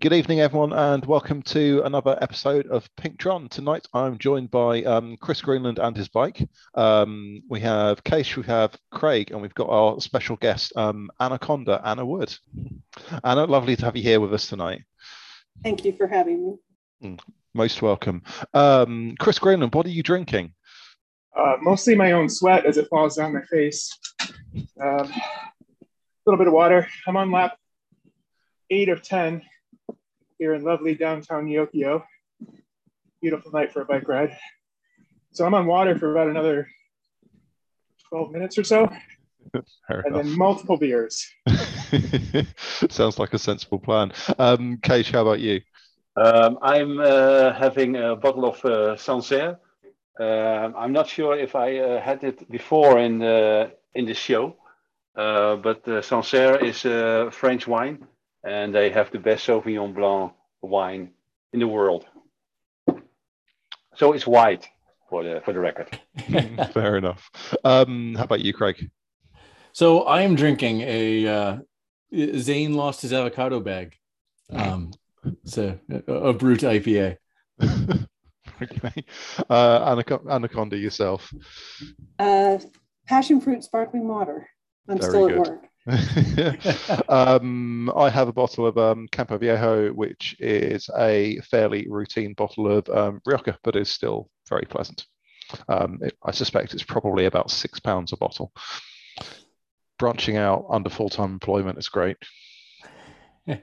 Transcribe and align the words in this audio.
Good 0.00 0.12
evening, 0.12 0.38
everyone, 0.38 0.72
and 0.72 1.04
welcome 1.06 1.42
to 1.42 1.82
another 1.84 2.16
episode 2.20 2.68
of 2.68 2.88
Pink 2.94 3.18
Pinkdron. 3.18 3.50
Tonight, 3.50 3.88
I'm 3.92 4.16
joined 4.16 4.48
by 4.48 4.84
um, 4.84 5.16
Chris 5.16 5.40
Greenland 5.40 5.80
and 5.80 5.96
his 5.96 6.06
bike. 6.06 6.48
Um, 6.76 7.42
we 7.48 7.58
have 7.60 8.04
Case, 8.04 8.36
we 8.36 8.44
have 8.44 8.76
Craig, 8.92 9.32
and 9.32 9.42
we've 9.42 9.54
got 9.54 9.68
our 9.68 10.00
special 10.00 10.36
guest, 10.36 10.72
um, 10.76 11.10
Anaconda, 11.18 11.80
Anna 11.84 12.06
Wood. 12.06 12.32
Anna, 13.24 13.46
lovely 13.46 13.74
to 13.74 13.84
have 13.86 13.96
you 13.96 14.04
here 14.04 14.20
with 14.20 14.32
us 14.32 14.46
tonight. 14.46 14.84
Thank 15.64 15.84
you 15.84 15.92
for 15.92 16.06
having 16.06 16.46
me. 16.46 17.08
Mm, 17.08 17.20
most 17.52 17.82
welcome. 17.82 18.22
Um, 18.54 19.16
Chris 19.18 19.40
Greenland, 19.40 19.74
what 19.74 19.84
are 19.84 19.90
you 19.90 20.04
drinking? 20.04 20.54
Uh, 21.36 21.56
mostly 21.60 21.96
my 21.96 22.12
own 22.12 22.28
sweat 22.28 22.66
as 22.66 22.76
it 22.76 22.86
falls 22.88 23.16
down 23.16 23.34
my 23.34 23.42
face. 23.50 23.98
Um, 24.80 25.10
a 25.10 26.24
little 26.24 26.38
bit 26.38 26.46
of 26.46 26.52
water. 26.52 26.86
I'm 27.08 27.16
on 27.16 27.32
lap 27.32 27.56
eight 28.70 28.90
of 28.90 29.02
10 29.02 29.42
here 30.38 30.54
in 30.54 30.62
lovely 30.62 30.94
downtown 30.94 31.46
Neokyo. 31.46 32.02
Beautiful 33.20 33.50
night 33.52 33.72
for 33.72 33.82
a 33.82 33.84
bike 33.84 34.08
ride. 34.08 34.36
So 35.32 35.44
I'm 35.44 35.54
on 35.54 35.66
water 35.66 35.98
for 35.98 36.12
about 36.12 36.28
another 36.28 36.68
12 38.08 38.32
minutes 38.32 38.58
or 38.58 38.64
so. 38.64 38.88
Fair 39.52 40.00
and 40.00 40.06
enough. 40.06 40.24
then 40.24 40.38
multiple 40.38 40.76
beers. 40.76 41.26
Sounds 42.90 43.18
like 43.18 43.34
a 43.34 43.38
sensible 43.38 43.78
plan. 43.78 44.12
Um, 44.38 44.78
Keish, 44.78 45.10
how 45.10 45.22
about 45.22 45.40
you? 45.40 45.60
Um, 46.16 46.58
I'm 46.62 47.00
uh, 47.00 47.52
having 47.52 47.96
a 47.96 48.14
bottle 48.14 48.44
of 48.44 48.64
uh, 48.64 48.96
Sancerre. 48.96 49.58
Uh, 50.18 50.70
I'm 50.76 50.92
not 50.92 51.08
sure 51.08 51.36
if 51.36 51.54
I 51.54 51.78
uh, 51.78 52.00
had 52.00 52.24
it 52.24 52.50
before 52.50 52.98
in 52.98 53.18
the 53.18 53.72
in 53.94 54.04
the 54.04 54.14
show, 54.14 54.56
uh, 55.16 55.56
but 55.56 55.86
uh, 55.86 56.02
Sancerre 56.02 56.58
is 56.64 56.84
a 56.84 57.30
French 57.30 57.66
wine 57.68 58.04
and 58.48 58.74
they 58.74 58.90
have 58.90 59.10
the 59.10 59.18
best 59.18 59.46
Sauvignon 59.46 59.94
Blanc 59.94 60.32
wine 60.62 61.10
in 61.52 61.60
the 61.60 61.68
world. 61.68 62.06
So 63.94 64.12
it's 64.12 64.26
white 64.26 64.68
for 65.10 65.22
the 65.22 65.42
for 65.44 65.52
the 65.52 65.60
record. 65.60 65.98
Fair 66.72 66.96
enough. 66.96 67.30
Um, 67.64 68.14
how 68.14 68.24
about 68.24 68.40
you, 68.40 68.52
Craig? 68.52 68.90
So 69.72 70.02
I 70.02 70.22
am 70.22 70.34
drinking 70.34 70.80
a 70.80 71.26
uh, 71.26 71.56
Zane 72.36 72.74
lost 72.74 73.02
his 73.02 73.12
avocado 73.12 73.60
bag. 73.60 73.94
Um, 74.50 74.92
so 75.44 75.78
a, 75.90 76.12
a 76.12 76.32
Brut 76.32 76.60
IPA. 76.60 77.16
okay. 78.62 79.04
Uh, 79.50 79.96
Anaconda, 80.30 80.76
yourself. 80.76 81.30
Uh, 82.18 82.58
passion 83.06 83.40
fruit 83.40 83.62
sparkling 83.62 84.08
water. 84.08 84.48
I'm 84.88 84.98
Very 84.98 85.10
still 85.10 85.28
good. 85.28 85.38
at 85.38 85.38
work. 85.38 85.64
um, 87.08 87.90
I 87.96 88.10
have 88.10 88.28
a 88.28 88.32
bottle 88.32 88.66
of 88.66 88.76
um, 88.76 89.08
Campo 89.10 89.38
Viejo, 89.38 89.90
which 89.92 90.36
is 90.38 90.90
a 90.96 91.38
fairly 91.40 91.86
routine 91.88 92.34
bottle 92.34 92.70
of 92.70 92.88
um, 92.88 93.20
Rioja, 93.26 93.58
but 93.62 93.76
is 93.76 93.90
still 93.90 94.28
very 94.48 94.66
pleasant. 94.66 95.06
Um, 95.68 95.98
it, 96.02 96.16
I 96.22 96.30
suspect 96.32 96.74
it's 96.74 96.82
probably 96.82 97.24
about 97.24 97.50
six 97.50 97.80
pounds 97.80 98.12
a 98.12 98.16
bottle. 98.16 98.52
Branching 99.98 100.36
out 100.36 100.66
under 100.70 100.90
full 100.90 101.08
time 101.08 101.32
employment 101.32 101.78
is 101.78 101.88
great. 101.88 102.18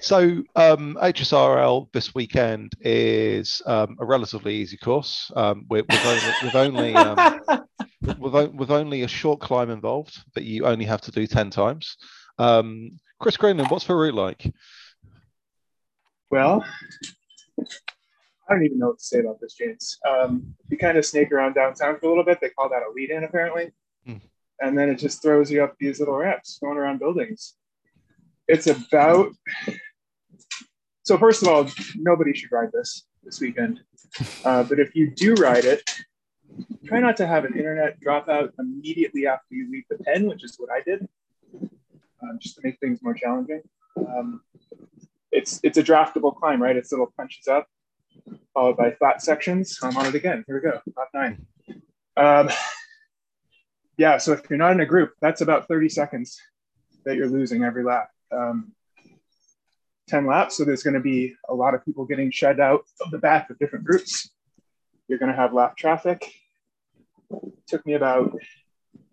so 0.00 0.42
um, 0.56 0.96
HSRL 1.02 1.92
this 1.92 2.14
weekend 2.14 2.72
is 2.80 3.60
um, 3.66 3.96
a 4.00 4.04
relatively 4.04 4.54
easy 4.54 4.76
course. 4.76 5.30
Um, 5.34 5.66
with, 5.68 5.86
with, 5.88 6.06
only, 6.06 6.32
with 6.42 6.54
only 6.54 6.94
um, 6.94 7.40
with, 8.02 8.52
with 8.52 8.70
only 8.70 9.02
a 9.02 9.08
short 9.08 9.40
climb 9.40 9.70
involved 9.70 10.22
that 10.34 10.44
you 10.44 10.66
only 10.66 10.84
have 10.84 11.00
to 11.02 11.10
do 11.10 11.26
10 11.26 11.50
times. 11.50 11.96
Um, 12.38 12.98
Chris 13.18 13.36
Greenland, 13.36 13.70
what's 13.70 13.86
the 13.86 13.94
route 13.94 14.14
like? 14.14 14.52
Well, 16.30 16.64
I 17.60 18.54
don't 18.54 18.64
even 18.64 18.78
know 18.78 18.88
what 18.88 18.98
to 18.98 19.04
say 19.04 19.20
about 19.20 19.40
this, 19.40 19.54
James. 19.54 19.98
Um, 20.08 20.54
you 20.68 20.76
kind 20.76 20.98
of 20.98 21.04
snake 21.04 21.30
around 21.30 21.54
downtown 21.54 21.98
for 21.98 22.06
a 22.06 22.08
little 22.08 22.24
bit. 22.24 22.38
They 22.40 22.48
call 22.48 22.68
that 22.70 22.82
a 22.82 22.90
lead 22.92 23.10
in, 23.10 23.24
apparently. 23.24 23.70
Hmm. 24.04 24.16
And 24.60 24.76
then 24.76 24.88
it 24.88 24.96
just 24.96 25.22
throws 25.22 25.50
you 25.50 25.62
up 25.62 25.76
these 25.78 26.00
little 26.00 26.16
ramps 26.16 26.58
going 26.60 26.76
around 26.76 26.98
buildings. 26.98 27.54
It's 28.48 28.66
about. 28.66 29.32
So, 31.04 31.16
first 31.16 31.42
of 31.42 31.48
all, 31.48 31.68
nobody 31.96 32.34
should 32.34 32.50
ride 32.50 32.70
this 32.72 33.06
this 33.22 33.40
weekend. 33.40 33.80
Uh, 34.44 34.64
but 34.64 34.80
if 34.80 34.96
you 34.96 35.08
do 35.08 35.34
ride 35.34 35.64
it, 35.64 35.88
try 36.84 37.00
not 37.00 37.16
to 37.18 37.26
have 37.26 37.44
an 37.44 37.56
internet 37.56 38.00
dropout 38.00 38.52
immediately 38.58 39.26
after 39.26 39.54
you 39.54 39.70
leave 39.70 39.84
the 39.90 39.98
pen, 39.98 40.26
which 40.26 40.44
is 40.44 40.56
what 40.58 40.70
I 40.70 40.80
did, 40.80 41.08
um, 42.22 42.38
just 42.40 42.56
to 42.56 42.62
make 42.64 42.78
things 42.80 43.00
more 43.02 43.14
challenging. 43.14 43.62
Um, 43.96 44.42
it's 45.32 45.60
it's 45.62 45.78
a 45.78 45.82
draftable 45.82 46.34
climb, 46.34 46.62
right? 46.62 46.76
It's 46.76 46.90
little 46.90 47.12
punches 47.16 47.48
up, 47.48 47.66
followed 48.54 48.76
by 48.76 48.92
flat 48.92 49.22
sections. 49.22 49.78
I'm 49.82 49.96
on 49.96 50.06
it 50.06 50.14
again. 50.14 50.44
Here 50.46 50.56
we 50.56 50.70
go, 50.70 50.80
top 50.94 51.08
nine. 51.14 51.46
Um, 52.16 52.50
yeah, 53.96 54.18
so 54.18 54.32
if 54.32 54.48
you're 54.48 54.58
not 54.58 54.72
in 54.72 54.80
a 54.80 54.86
group, 54.86 55.12
that's 55.20 55.42
about 55.42 55.68
30 55.68 55.88
seconds 55.90 56.40
that 57.04 57.16
you're 57.16 57.28
losing 57.28 57.64
every 57.64 57.84
lap. 57.84 58.08
Um, 58.32 58.72
10 60.08 60.26
laps, 60.26 60.56
so 60.56 60.64
there's 60.64 60.82
going 60.82 60.94
to 60.94 61.00
be 61.00 61.34
a 61.48 61.54
lot 61.54 61.74
of 61.74 61.84
people 61.84 62.04
getting 62.04 62.30
shed 62.30 62.60
out 62.60 62.82
of 63.00 63.10
the 63.10 63.18
back 63.18 63.50
of 63.50 63.58
different 63.58 63.84
groups. 63.84 64.30
You're 65.06 65.18
going 65.18 65.30
to 65.30 65.36
have 65.36 65.52
lap 65.52 65.76
traffic. 65.76 66.32
It 67.30 67.66
took 67.66 67.84
me 67.86 67.94
about, 67.94 68.34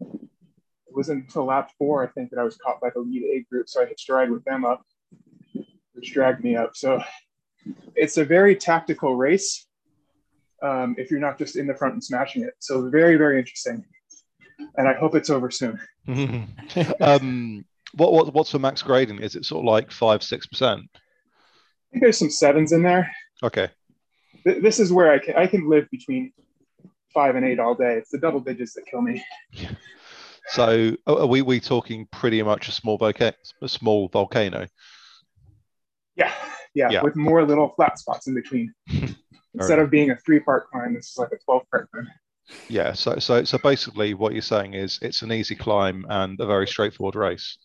it 0.01 0.29
wasn't 0.91 1.25
until 1.25 1.45
lap 1.45 1.71
four, 1.77 2.03
I 2.03 2.07
think, 2.07 2.31
that 2.31 2.39
I 2.39 2.43
was 2.43 2.57
caught 2.57 2.81
by 2.81 2.89
the 2.93 2.99
lead 2.99 3.23
A 3.23 3.45
group. 3.49 3.69
So 3.69 3.81
I 3.81 3.85
hitched 3.85 4.09
a 4.09 4.13
ride 4.13 4.31
with 4.31 4.43
them 4.43 4.65
up, 4.65 4.83
which 5.93 6.13
dragged 6.13 6.43
me 6.43 6.55
up. 6.55 6.75
So 6.75 7.01
it's 7.95 8.17
a 8.17 8.25
very 8.25 8.55
tactical 8.55 9.15
race 9.15 9.67
um, 10.63 10.95
if 10.97 11.11
you're 11.11 11.19
not 11.19 11.37
just 11.37 11.55
in 11.55 11.67
the 11.67 11.75
front 11.75 11.93
and 11.93 12.03
smashing 12.03 12.43
it. 12.43 12.53
So 12.59 12.89
very, 12.89 13.15
very 13.15 13.39
interesting. 13.39 13.85
And 14.75 14.87
I 14.87 14.93
hope 14.93 15.15
it's 15.15 15.29
over 15.29 15.51
soon. 15.51 15.79
um, 17.01 17.65
what, 17.93 18.11
what, 18.11 18.33
what's 18.33 18.51
the 18.51 18.59
max 18.59 18.81
grading? 18.81 19.19
Is 19.19 19.35
it 19.35 19.45
sort 19.45 19.59
of 19.59 19.65
like 19.65 19.91
five, 19.91 20.23
six 20.23 20.47
percent? 20.47 20.81
I 20.95 20.99
think 21.91 22.03
there's 22.03 22.17
some 22.17 22.31
sevens 22.31 22.71
in 22.71 22.81
there. 22.81 23.11
Okay 23.43 23.69
th- 24.47 24.63
this 24.63 24.79
is 24.79 24.91
where 24.91 25.11
I 25.11 25.19
can 25.19 25.35
I 25.35 25.47
can 25.47 25.69
live 25.69 25.89
between 25.91 26.31
five 27.13 27.35
and 27.35 27.45
eight 27.45 27.59
all 27.59 27.75
day. 27.75 27.95
It's 27.95 28.11
the 28.11 28.17
double 28.17 28.39
digits 28.39 28.73
that 28.73 28.85
kill 28.85 29.01
me. 29.01 29.23
So 30.49 30.95
are 31.05 31.27
we 31.27 31.41
we 31.41 31.59
talking 31.59 32.07
pretty 32.11 32.41
much 32.41 32.69
a 32.69 32.71
small 32.71 32.97
volcano? 32.97 33.35
A 33.61 33.67
small 33.67 34.07
volcano. 34.07 34.67
Yeah, 36.15 36.31
yeah, 36.73 36.89
yeah. 36.89 37.03
with 37.03 37.15
more 37.15 37.45
little 37.45 37.73
flat 37.75 37.99
spots 37.99 38.27
in 38.27 38.33
between. 38.33 38.73
Instead 39.53 39.79
of 39.79 39.91
being 39.91 40.11
a 40.11 40.15
three 40.15 40.39
part 40.39 40.69
climb, 40.69 40.93
this 40.93 41.09
is 41.11 41.17
like 41.17 41.31
a 41.33 41.37
twelve 41.43 41.63
part 41.69 41.89
climb. 41.91 42.07
Yeah, 42.69 42.93
so 42.93 43.19
so 43.19 43.43
so 43.43 43.57
basically, 43.57 44.13
what 44.13 44.31
you're 44.31 44.41
saying 44.41 44.73
is 44.73 44.99
it's 45.01 45.21
an 45.21 45.33
easy 45.33 45.55
climb 45.55 46.05
and 46.09 46.39
a 46.39 46.45
very 46.45 46.65
straightforward 46.67 47.15
race 47.15 47.57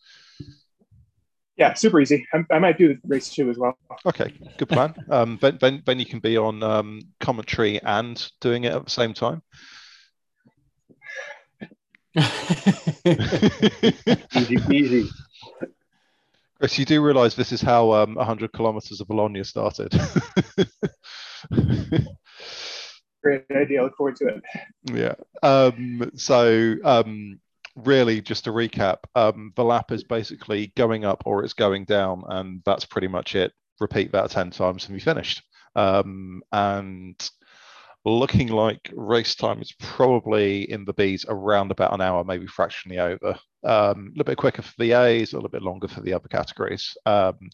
yeah, 1.57 1.75
super 1.75 2.01
easy. 2.01 2.27
I, 2.33 2.45
I, 2.51 2.59
might 2.59 2.79
do 2.79 2.89
the 2.89 2.99
race 3.07 3.29
two 3.29 3.51
as 3.51 3.59
well. 3.59 3.77
Okay, 4.07 4.33
good 4.59 4.69
plan. 4.69 4.95
Um, 5.11 5.39
then, 5.41 5.59
then, 5.61 5.83
then 5.85 5.99
you 5.99 6.07
can 6.07 6.21
be 6.21 6.37
on 6.37 6.63
um, 6.63 7.01
commentary 7.21 7.83
and 7.83 8.31
doing 8.41 8.65
it 8.65 8.73
at 8.73 8.85
the 8.85 8.91
same 8.91 9.13
time. 9.13 9.43
easy 14.35 14.59
easy. 14.71 15.09
Chris, 16.59 16.79
you 16.79 16.85
do 16.85 17.03
realise 17.03 17.35
this 17.35 17.53
is 17.53 17.61
how 17.61 17.93
um, 17.93 18.15
100 18.15 18.53
kilometres 18.53 19.01
of 19.01 19.09
Bologna 19.09 19.43
started. 19.43 19.93
Great 23.23 23.45
idea. 23.51 23.83
Look 23.83 23.97
forward 23.97 24.17
to 24.17 24.29
it. 24.29 24.43
Yeah. 24.85 25.15
Um, 25.43 26.11
so 26.15 26.77
um, 26.85 27.41
really, 27.75 28.21
just 28.21 28.45
to 28.45 28.51
recap, 28.51 28.99
um, 29.15 29.53
the 29.57 29.65
lap 29.65 29.93
is 29.93 30.05
basically 30.05 30.73
going 30.77 31.05
up 31.05 31.23
or 31.27 31.45
it's 31.45 31.55
going 31.55 31.85
down, 31.85 32.23
and 32.29 32.63
that's 32.65 32.85
pretty 32.85 33.09
much 33.09 33.35
it. 33.35 33.53
Repeat 33.81 34.13
that 34.13 34.31
10 34.31 34.51
times 34.51 34.87
and 34.87 34.95
you 34.95 35.01
finished. 35.01 35.43
Um, 35.75 36.43
and 36.53 37.31
looking 38.05 38.49
like 38.49 38.91
race 38.95 39.35
time 39.35 39.61
is 39.61 39.73
probably 39.79 40.71
in 40.71 40.85
the 40.85 40.95
Bs 40.95 41.25
around 41.29 41.71
about 41.71 41.95
an 41.95 42.01
hour, 42.01 42.25
maybe 42.25 42.47
fractionally 42.47 42.99
over. 42.99 43.39
Um, 43.65 44.09
a 44.09 44.11
little 44.11 44.25
bit 44.25 44.39
quicker 44.39 44.63
for 44.63 44.75
the 44.79 44.93
A's, 44.93 45.33
a 45.33 45.37
little 45.37 45.51
bit 45.51 45.63
longer 45.63 45.89
for 45.89 46.01
the 46.01 46.15
other 46.15 46.29
categories. 46.29 46.97
Um, 47.07 47.51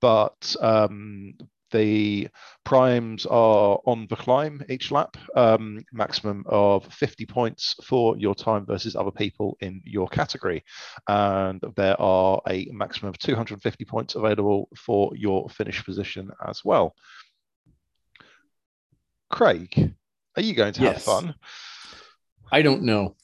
but 0.00 0.54
um, 0.60 1.34
the 1.70 2.28
primes 2.64 3.26
are 3.26 3.78
on 3.86 4.06
the 4.08 4.16
climb 4.16 4.62
each 4.68 4.90
lap, 4.90 5.16
um, 5.34 5.84
maximum 5.92 6.44
of 6.46 6.86
50 6.92 7.26
points 7.26 7.74
for 7.84 8.16
your 8.16 8.34
time 8.34 8.66
versus 8.66 8.96
other 8.96 9.10
people 9.10 9.56
in 9.60 9.80
your 9.84 10.08
category. 10.08 10.64
And 11.08 11.62
there 11.76 12.00
are 12.00 12.40
a 12.48 12.68
maximum 12.72 13.10
of 13.10 13.18
250 13.18 13.84
points 13.84 14.14
available 14.14 14.68
for 14.76 15.10
your 15.16 15.48
finish 15.48 15.84
position 15.84 16.30
as 16.46 16.64
well. 16.64 16.94
Craig, 19.30 19.94
are 20.36 20.42
you 20.42 20.54
going 20.54 20.72
to 20.74 20.82
yes. 20.82 20.94
have 20.94 21.02
fun? 21.02 21.34
I 22.52 22.62
don't 22.62 22.82
know. 22.82 23.16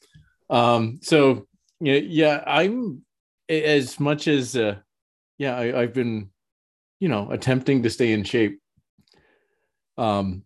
Um, 0.50 0.98
so 1.02 1.46
yeah, 1.80 1.96
yeah, 1.96 2.44
I'm 2.46 3.02
as 3.48 4.00
much 4.00 4.28
as 4.28 4.56
uh, 4.56 4.76
yeah, 5.38 5.56
I, 5.56 5.80
have 5.80 5.94
been 5.94 6.30
you 7.02 7.08
know, 7.08 7.28
attempting 7.32 7.82
to 7.82 7.90
stay 7.90 8.12
in 8.12 8.22
shape. 8.22 8.60
Um, 9.98 10.44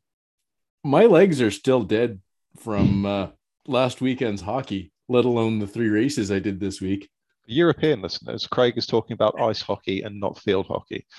my 0.83 1.05
legs 1.05 1.43
are 1.43 1.51
still 1.51 1.83
dead 1.83 2.19
from 2.59 3.05
uh, 3.05 3.27
last 3.67 4.01
weekend's 4.01 4.41
hockey, 4.41 4.91
let 5.07 5.27
alone 5.27 5.59
the 5.59 5.67
three 5.67 5.91
races 5.91 6.33
I 6.33 6.39
did 6.39 6.59
this 6.59 6.81
week. 6.81 7.11
European 7.45 8.01
listeners, 8.01 8.47
Craig 8.47 8.73
is 8.79 8.87
talking 8.87 9.13
about 9.13 9.39
ice 9.39 9.61
hockey 9.61 10.01
and 10.01 10.19
not 10.19 10.39
field 10.39 10.67
hockey. 10.67 11.07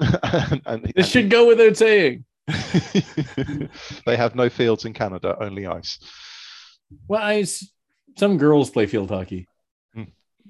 and, 0.00 0.60
and, 0.66 0.92
this 0.94 1.08
should 1.08 1.30
go 1.30 1.46
without 1.46 1.78
saying. 1.78 2.26
they 4.04 4.18
have 4.18 4.34
no 4.34 4.50
fields 4.50 4.84
in 4.84 4.92
Canada, 4.92 5.38
only 5.40 5.66
ice. 5.66 5.98
Well, 7.08 7.22
ice. 7.22 7.66
Some 8.18 8.36
girls 8.36 8.68
play 8.68 8.84
field 8.84 9.08
hockey. 9.08 9.48
Hmm. 9.94 10.02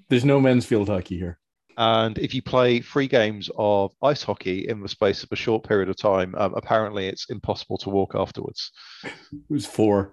There's 0.08 0.24
no 0.24 0.40
men's 0.40 0.66
field 0.66 0.88
hockey 0.88 1.16
here. 1.16 1.38
And 1.78 2.18
if 2.18 2.34
you 2.34 2.42
play 2.42 2.80
three 2.80 3.06
games 3.06 3.48
of 3.56 3.92
ice 4.02 4.24
hockey 4.24 4.68
in 4.68 4.80
the 4.80 4.88
space 4.88 5.22
of 5.22 5.30
a 5.30 5.36
short 5.36 5.62
period 5.62 5.88
of 5.88 5.96
time, 5.96 6.34
um, 6.36 6.52
apparently 6.54 7.06
it's 7.06 7.30
impossible 7.30 7.78
to 7.78 7.88
walk 7.88 8.16
afterwards. 8.16 8.72
It 9.04 9.12
was 9.48 9.64
four. 9.64 10.12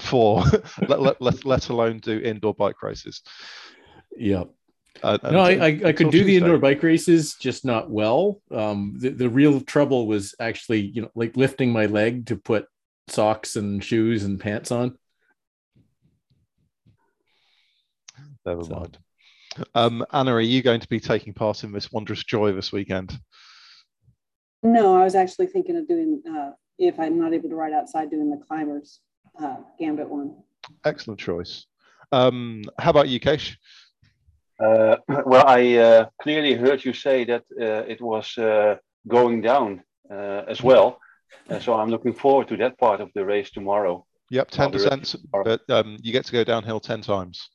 Four, 0.00 0.44
let, 0.88 1.02
let, 1.02 1.20
let, 1.20 1.44
let 1.44 1.68
alone 1.68 1.98
do 1.98 2.18
indoor 2.20 2.54
bike 2.54 2.82
races. 2.82 3.20
Yep. 4.16 4.48
Uh, 5.02 5.18
no, 5.24 5.40
I, 5.40 5.50
I, 5.50 5.66
I 5.66 5.92
could 5.92 6.10
do 6.10 6.20
Tuesday. 6.20 6.24
the 6.24 6.36
indoor 6.36 6.56
bike 6.56 6.82
races, 6.82 7.34
just 7.34 7.66
not 7.66 7.90
well. 7.90 8.40
Um, 8.50 8.94
the, 8.98 9.10
the 9.10 9.28
real 9.28 9.60
trouble 9.60 10.06
was 10.06 10.34
actually, 10.40 10.80
you 10.80 11.02
know, 11.02 11.10
like 11.14 11.36
lifting 11.36 11.70
my 11.70 11.84
leg 11.84 12.28
to 12.28 12.36
put 12.36 12.64
socks 13.08 13.56
and 13.56 13.84
shoes 13.84 14.24
and 14.24 14.40
pants 14.40 14.70
on. 14.70 14.96
Never 18.46 18.64
so. 18.64 18.74
mind. 18.74 18.98
Um, 19.74 20.04
Anna, 20.12 20.34
are 20.34 20.40
you 20.40 20.62
going 20.62 20.80
to 20.80 20.88
be 20.88 21.00
taking 21.00 21.32
part 21.32 21.64
in 21.64 21.72
this 21.72 21.92
wondrous 21.92 22.24
joy 22.24 22.52
this 22.52 22.72
weekend? 22.72 23.18
No, 24.62 24.96
I 24.96 25.04
was 25.04 25.14
actually 25.14 25.48
thinking 25.48 25.76
of 25.76 25.86
doing, 25.86 26.22
uh, 26.28 26.52
if 26.78 26.98
I'm 26.98 27.18
not 27.18 27.34
able 27.34 27.48
to 27.50 27.54
ride 27.54 27.72
outside, 27.72 28.10
doing 28.10 28.30
the 28.30 28.38
climbers 28.38 29.00
uh, 29.40 29.56
gambit 29.78 30.08
one. 30.08 30.36
Excellent 30.84 31.20
choice. 31.20 31.66
Um, 32.12 32.62
how 32.78 32.90
about 32.90 33.08
you, 33.08 33.20
Kesh? 33.20 33.56
Uh, 34.58 34.96
well, 35.26 35.46
I 35.46 35.76
uh, 35.76 36.06
clearly 36.22 36.54
heard 36.54 36.84
you 36.84 36.92
say 36.92 37.24
that 37.24 37.44
uh, 37.60 37.84
it 37.86 38.00
was 38.00 38.36
uh, 38.38 38.76
going 39.06 39.40
down 39.40 39.82
uh, 40.10 40.42
as 40.48 40.62
well. 40.62 40.98
so 41.60 41.74
I'm 41.74 41.90
looking 41.90 42.14
forward 42.14 42.48
to 42.48 42.56
that 42.58 42.78
part 42.78 43.00
of 43.00 43.10
the 43.14 43.24
race 43.24 43.50
tomorrow. 43.50 44.06
Yep, 44.30 44.50
10%, 44.50 45.16
but 45.44 45.60
um, 45.68 45.98
you 46.02 46.12
get 46.12 46.24
to 46.24 46.32
go 46.32 46.42
downhill 46.42 46.80
10 46.80 47.02
times. 47.02 47.50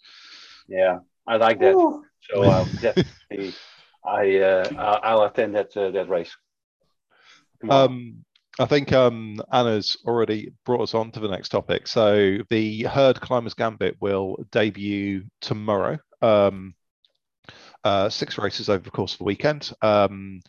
Yeah, 0.68 1.00
I 1.30 1.36
like 1.38 1.60
that. 1.60 1.76
Oh. 1.78 2.04
So 2.22 2.44
um, 2.44 2.70
definitely, 2.82 3.54
I 4.04 4.38
uh, 4.40 5.00
I'll 5.04 5.24
attend 5.24 5.56
that 5.56 5.78
uh, 5.78 5.92
that 5.92 6.10
race. 6.10 6.36
Um, 7.70 8.26
I 8.60 8.66
think 8.66 8.92
um, 8.92 9.42
Anna's 9.54 9.98
already 10.06 10.54
brought 10.66 10.82
us 10.82 10.94
on 10.94 11.12
to 11.12 11.20
the 11.20 11.28
next 11.28 11.50
topic. 11.50 11.88
So 11.88 12.40
the 12.50 12.84
Herd 12.84 13.22
Climbers 13.22 13.54
Gambit 13.54 13.98
will 14.02 14.38
debut 14.52 15.24
tomorrow. 15.40 16.00
Um, 16.22 16.74
uh, 17.84 18.10
six 18.10 18.38
races 18.38 18.68
over 18.68 18.84
the 18.84 18.92
course 18.92 19.14
of 19.14 19.20
the 19.20 19.24
weekend. 19.26 19.72
Um, 19.82 20.42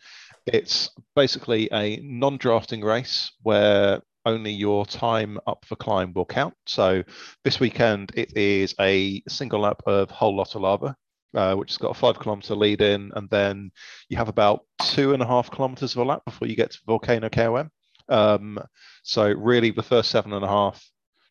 it's 0.45 0.89
basically 1.15 1.69
a 1.71 1.97
non-drafting 1.97 2.81
race 2.81 3.31
where 3.43 4.01
only 4.25 4.51
your 4.51 4.85
time 4.85 5.39
up 5.47 5.65
the 5.69 5.75
climb 5.75 6.13
will 6.13 6.25
count. 6.25 6.53
So 6.65 7.03
this 7.43 7.59
weekend 7.59 8.11
it 8.15 8.37
is 8.37 8.75
a 8.79 9.21
single 9.27 9.61
lap 9.61 9.81
of 9.85 10.11
whole 10.11 10.35
lot 10.35 10.55
of 10.55 10.61
lava, 10.61 10.95
uh, 11.33 11.55
which 11.55 11.71
has 11.71 11.77
got 11.77 11.91
a 11.91 11.99
five 11.99 12.19
kilometer 12.19 12.55
lead 12.55 12.81
in, 12.81 13.11
and 13.15 13.29
then 13.29 13.71
you 14.09 14.17
have 14.17 14.29
about 14.29 14.65
two 14.83 15.13
and 15.13 15.23
a 15.23 15.27
half 15.27 15.51
kilometers 15.51 15.93
of 15.93 16.01
a 16.01 16.05
lap 16.05 16.23
before 16.25 16.47
you 16.47 16.55
get 16.55 16.71
to 16.71 16.79
Volcano 16.85 17.29
KOM. 17.29 17.69
Um, 18.09 18.59
so 19.03 19.31
really, 19.31 19.71
the 19.71 19.83
first 19.83 20.11
seven 20.11 20.33
and 20.33 20.43
a 20.43 20.47
half, 20.47 20.85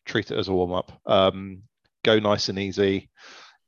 treat 0.05 0.31
it 0.31 0.37
as 0.37 0.47
a 0.47 0.53
warm 0.53 0.73
up. 0.73 0.91
Um, 1.05 1.63
go 2.03 2.19
nice 2.19 2.49
and 2.49 2.59
easy. 2.59 3.09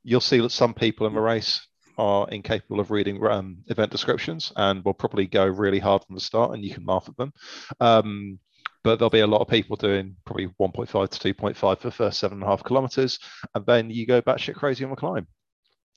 You'll 0.03 0.19
see 0.19 0.39
that 0.39 0.51
some 0.51 0.73
people 0.73 1.07
in 1.07 1.13
the 1.13 1.21
race 1.21 1.65
are 1.97 2.27
incapable 2.29 2.79
of 2.79 2.89
reading 2.89 3.23
um, 3.27 3.57
event 3.67 3.91
descriptions 3.91 4.51
and 4.55 4.83
will 4.83 4.95
probably 4.95 5.27
go 5.27 5.45
really 5.45 5.79
hard 5.79 6.03
from 6.03 6.15
the 6.15 6.21
start, 6.21 6.51
and 6.51 6.63
you 6.63 6.73
can 6.73 6.85
laugh 6.85 7.07
at 7.07 7.17
them. 7.17 7.31
Um, 7.79 8.39
but 8.83 8.99
there'll 8.99 9.09
be 9.09 9.21
a 9.21 9.27
lot 9.27 9.41
of 9.41 9.47
people 9.47 9.75
doing 9.75 10.15
probably 10.25 10.47
1.5 10.59 11.09
to 11.09 11.33
2.5 11.33 11.55
for 11.55 11.75
the 11.81 11.91
first 11.91 12.19
seven 12.19 12.37
and 12.37 12.43
a 12.43 12.47
half 12.47 12.63
kilometers, 12.63 13.17
and 13.55 13.65
then 13.65 13.89
you 13.89 14.05
go 14.05 14.21
batshit 14.21 14.55
crazy 14.55 14.83
on 14.83 14.89
the 14.89 14.95
climb. 14.95 15.27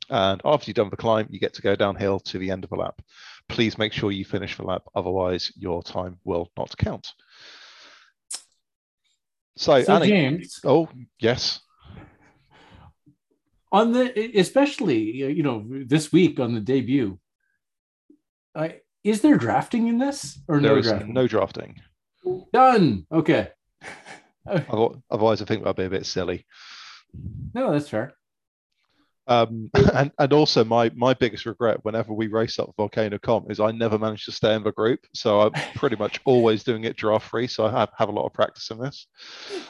And 0.08 0.40
after 0.44 0.68
you've 0.68 0.76
done 0.76 0.90
the 0.90 0.96
climb, 0.96 1.26
you 1.30 1.40
get 1.40 1.54
to 1.54 1.62
go 1.62 1.74
downhill 1.74 2.20
to 2.20 2.38
the 2.38 2.50
end 2.50 2.62
of 2.62 2.70
the 2.70 2.76
lap. 2.76 3.00
Please 3.48 3.76
make 3.76 3.92
sure 3.92 4.12
you 4.12 4.24
finish 4.24 4.56
the 4.56 4.62
lap, 4.62 4.82
otherwise 4.94 5.52
your 5.56 5.82
time 5.82 6.18
will 6.24 6.50
not 6.56 6.76
count. 6.76 7.12
So, 9.56 9.82
so 9.82 9.94
Annie, 9.94 10.08
James. 10.08 10.60
Oh, 10.64 10.88
yes. 11.18 11.60
On 13.72 13.92
the 13.92 14.38
especially 14.38 15.16
you 15.16 15.42
know 15.42 15.66
this 15.68 16.12
week 16.12 16.38
on 16.38 16.54
the 16.54 16.60
debut, 16.60 17.18
I, 18.54 18.80
is 19.02 19.22
there 19.22 19.36
drafting 19.36 19.88
in 19.88 19.98
this 19.98 20.38
or 20.46 20.60
there 20.60 20.76
no 20.76 20.82
drafting? 20.82 21.12
No 21.12 21.26
drafting. 21.26 21.80
Done. 22.52 23.06
Okay. 23.10 23.50
Otherwise, 24.46 25.42
I 25.42 25.44
think 25.44 25.62
that'd 25.62 25.76
be 25.76 25.84
a 25.84 25.90
bit 25.90 26.06
silly. 26.06 26.46
No, 27.54 27.72
that's 27.72 27.88
fair. 27.88 28.14
Um, 29.28 29.70
and 29.94 30.12
and 30.18 30.32
also 30.32 30.64
my 30.64 30.90
my 30.94 31.12
biggest 31.14 31.46
regret 31.46 31.84
whenever 31.84 32.12
we 32.12 32.28
race 32.28 32.58
up 32.58 32.72
Volcano 32.76 33.18
KOM 33.18 33.46
is 33.50 33.58
I 33.58 33.72
never 33.72 33.98
managed 33.98 34.26
to 34.26 34.32
stay 34.32 34.54
in 34.54 34.62
the 34.62 34.72
group, 34.72 35.00
so 35.14 35.40
I'm 35.40 35.52
pretty 35.74 35.96
much 35.96 36.20
always 36.24 36.62
doing 36.62 36.84
it 36.84 36.96
draft 36.96 37.28
free. 37.28 37.46
So 37.48 37.66
I 37.66 37.70
have, 37.72 37.90
have 37.96 38.08
a 38.08 38.12
lot 38.12 38.26
of 38.26 38.32
practice 38.32 38.70
in 38.70 38.78
this, 38.78 39.06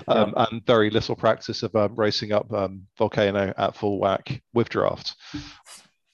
um, 0.09 0.35
yeah. 0.37 0.47
and 0.50 0.67
very 0.67 0.91
little 0.91 1.17
practice 1.17 1.62
of 1.62 1.75
um, 1.75 1.94
racing 1.94 2.32
up 2.32 2.52
um, 2.52 2.82
Volcano 2.99 3.52
at 3.56 3.76
full 3.76 3.99
whack 3.99 4.43
with 4.52 4.69
draft, 4.69 5.14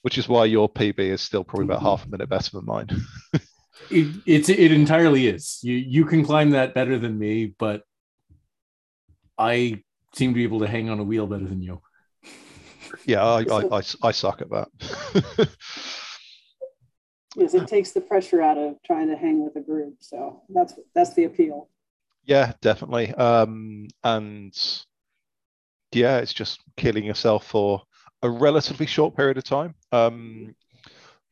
which 0.03 0.19
is 0.19 0.29
why 0.29 0.45
your 0.45 0.69
PB 0.69 0.99
is 0.99 1.21
still 1.21 1.45
probably 1.45 1.67
about 1.67 1.83
half 1.83 2.07
a 2.07 2.09
minute 2.09 2.29
better 2.29 2.51
than 2.53 2.65
mine. 2.65 2.89
It, 3.91 4.23
it's 4.27 4.49
it 4.49 4.73
entirely 4.73 5.27
is. 5.27 5.61
You 5.63 5.75
you 5.75 6.05
can 6.05 6.25
climb 6.25 6.51
that 6.51 6.75
better 6.75 6.99
than 6.99 7.19
me, 7.19 7.55
but 7.59 7.83
I 9.39 9.83
seem 10.15 10.31
to 10.31 10.35
be 10.35 10.45
able 10.45 10.61
to 10.61 10.69
hang 10.69 10.91
on 10.91 10.99
a 10.99 11.05
wheel 11.05 11.27
better 11.27 11.47
than 11.47 11.63
you 11.63 11.81
yeah, 13.07 13.23
I, 13.23 13.41
I, 13.41 13.79
I, 13.79 13.83
I 14.03 14.11
suck 14.13 14.43
at 14.43 14.51
that. 14.51 14.69
yes, 17.37 17.55
it 17.55 17.67
takes 17.67 17.93
the 17.93 18.01
pressure 18.01 18.43
out 18.43 18.59
of 18.59 18.77
trying 18.85 19.09
to 19.09 19.17
hang 19.17 19.45
with 19.45 19.57
a 19.57 19.61
group. 19.61 19.97
So 20.01 20.43
that's 20.49 20.75
that's 20.95 21.15
the 21.15 21.25
appeal. 21.25 21.69
Yeah, 22.25 22.53
definitely. 22.61 23.13
Um, 23.15 23.89
and 24.05 24.55
yeah, 25.93 26.19
it's 26.19 26.33
just 26.33 26.61
killing 26.77 27.05
yourself 27.05 27.47
for 27.47 27.83
a 28.23 28.31
relatively 28.31 28.87
short 28.87 29.17
period 29.17 29.39
of 29.39 29.45
time. 29.45 29.75
Um, 29.91 30.55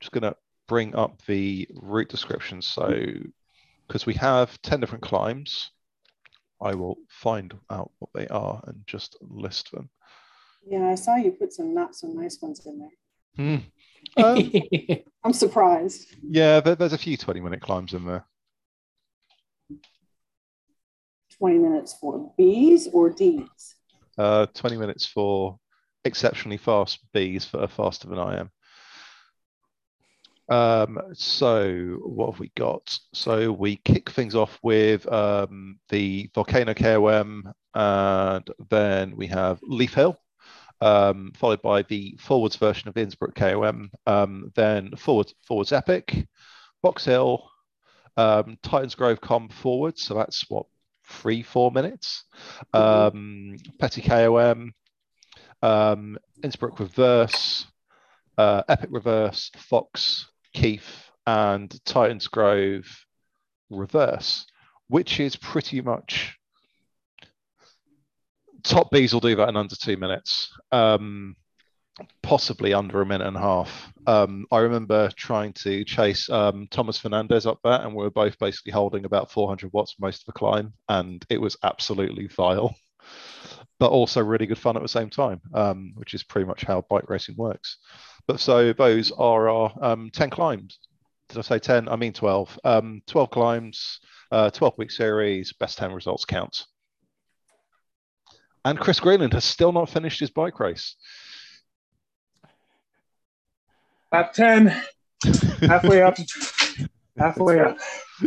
just 0.00 0.12
gonna 0.12 0.34
bring 0.70 0.94
up 0.94 1.20
the 1.26 1.66
route 1.74 2.08
description. 2.08 2.62
So 2.62 2.94
because 3.88 4.06
we 4.06 4.14
have 4.14 4.62
10 4.62 4.78
different 4.78 5.02
climbs, 5.02 5.72
I 6.62 6.76
will 6.76 6.96
find 7.08 7.52
out 7.70 7.90
what 7.98 8.12
they 8.14 8.28
are 8.28 8.62
and 8.68 8.80
just 8.86 9.16
list 9.20 9.72
them. 9.72 9.90
Yeah, 10.64 10.88
I 10.88 10.94
saw 10.94 11.16
you 11.16 11.32
put 11.32 11.52
some 11.52 11.74
not 11.74 11.96
so 11.96 12.06
nice 12.06 12.38
ones 12.40 12.64
in 12.66 12.78
there. 12.78 13.64
Hmm. 14.16 14.22
Um, 14.22 14.52
I'm 15.24 15.32
surprised. 15.32 16.14
Yeah, 16.22 16.60
there, 16.60 16.76
there's 16.76 16.92
a 16.92 16.98
few 16.98 17.16
20 17.16 17.40
minute 17.40 17.60
climbs 17.60 17.92
in 17.92 18.06
there. 18.06 18.24
20 21.36 21.58
minutes 21.58 21.96
for 22.00 22.32
B's 22.38 22.86
or 22.92 23.10
D's? 23.10 23.74
Uh, 24.16 24.46
20 24.54 24.76
minutes 24.76 25.04
for 25.04 25.58
exceptionally 26.04 26.58
fast 26.58 27.00
B's 27.12 27.50
that 27.50 27.60
are 27.60 27.68
faster 27.68 28.06
than 28.06 28.20
I 28.20 28.38
am. 28.38 28.50
Um, 30.50 31.00
so 31.14 32.00
what 32.02 32.32
have 32.32 32.40
we 32.40 32.50
got? 32.56 32.98
So 33.14 33.52
we 33.52 33.76
kick 33.76 34.10
things 34.10 34.34
off 34.34 34.58
with 34.62 35.10
um, 35.10 35.78
the 35.90 36.28
Volcano 36.34 36.74
KOM, 36.74 37.52
and 37.74 38.50
then 38.68 39.16
we 39.16 39.28
have 39.28 39.60
Leith 39.62 39.94
Hill, 39.94 40.18
um, 40.80 41.32
followed 41.36 41.62
by 41.62 41.82
the 41.82 42.18
forwards 42.20 42.56
version 42.56 42.88
of 42.88 42.94
the 42.94 43.00
Innsbruck 43.02 43.36
KOM, 43.36 43.92
um, 44.06 44.50
then 44.56 44.90
forwards, 44.96 45.34
forwards 45.46 45.72
Epic, 45.72 46.26
Box 46.82 47.04
Hill, 47.04 47.48
um, 48.16 48.58
Titans 48.64 48.96
Grove 48.96 49.20
KOM 49.20 49.48
forwards, 49.48 50.02
so 50.02 50.14
that's 50.14 50.50
what 50.50 50.66
three, 51.06 51.42
four 51.44 51.70
minutes. 51.70 52.24
Um, 52.74 53.56
Petit 53.78 54.02
KOM, 54.02 54.74
Innsbruck 56.42 56.80
Reverse, 56.80 57.66
uh, 58.36 58.62
Epic 58.68 58.90
Reverse, 58.92 59.52
Fox, 59.56 60.26
Keith, 60.52 61.10
and 61.26 61.72
Titans 61.84 62.28
Grove 62.28 62.86
Reverse, 63.70 64.46
which 64.88 65.20
is 65.20 65.36
pretty 65.36 65.80
much 65.80 66.36
top 68.62 68.90
Bs 68.92 69.12
will 69.12 69.20
do 69.20 69.36
that 69.36 69.48
in 69.48 69.56
under 69.56 69.74
two 69.74 69.96
minutes. 69.96 70.52
Um, 70.72 71.36
possibly 72.22 72.72
under 72.72 73.02
a 73.02 73.06
minute 73.06 73.26
and 73.26 73.36
a 73.36 73.40
half. 73.40 73.92
Um, 74.06 74.46
I 74.50 74.58
remember 74.58 75.10
trying 75.16 75.52
to 75.54 75.84
chase 75.84 76.30
um, 76.30 76.66
Thomas 76.70 76.98
Fernandez 76.98 77.46
up 77.46 77.58
there, 77.62 77.80
and 77.82 77.94
we 77.94 78.04
were 78.04 78.10
both 78.10 78.38
basically 78.38 78.72
holding 78.72 79.04
about 79.04 79.30
400 79.30 79.70
watts 79.72 79.96
most 79.98 80.22
of 80.22 80.26
the 80.26 80.32
climb, 80.32 80.72
and 80.88 81.24
it 81.28 81.40
was 81.40 81.56
absolutely 81.62 82.26
vile, 82.28 82.74
but 83.80 83.90
also 83.90 84.22
really 84.22 84.46
good 84.46 84.58
fun 84.58 84.76
at 84.76 84.82
the 84.82 84.88
same 84.88 85.08
time, 85.08 85.40
um, 85.54 85.92
which 85.96 86.12
is 86.12 86.22
pretty 86.22 86.46
much 86.46 86.64
how 86.64 86.82
bike 86.90 87.08
racing 87.08 87.34
works. 87.36 87.78
But 88.28 88.38
so 88.38 88.74
those 88.74 89.10
are 89.10 89.48
our 89.48 89.72
um, 89.80 90.10
10 90.12 90.28
climbs. 90.28 90.78
Did 91.30 91.38
I 91.38 91.40
say 91.40 91.58
10? 91.58 91.88
I 91.88 91.96
mean 91.96 92.12
12. 92.12 92.60
Um, 92.62 93.02
12 93.06 93.30
climbs, 93.30 94.00
uh, 94.30 94.50
12 94.50 94.74
week 94.76 94.90
series, 94.90 95.54
best 95.54 95.78
10 95.78 95.92
results 95.92 96.26
counts. 96.26 96.66
And 98.66 98.78
Chris 98.78 99.00
Greenland 99.00 99.32
has 99.32 99.44
still 99.44 99.72
not 99.72 99.88
finished 99.88 100.20
his 100.20 100.30
bike 100.30 100.60
race. 100.60 100.96
Top 104.12 104.34
10. 104.34 104.76
Halfway 105.62 106.02
up. 106.02 106.18
Halfway 107.18 107.60
up. 107.60 107.78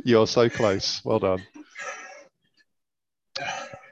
You're 0.03 0.25
so 0.25 0.49
close. 0.49 1.05
Well 1.05 1.19
done. 1.19 1.43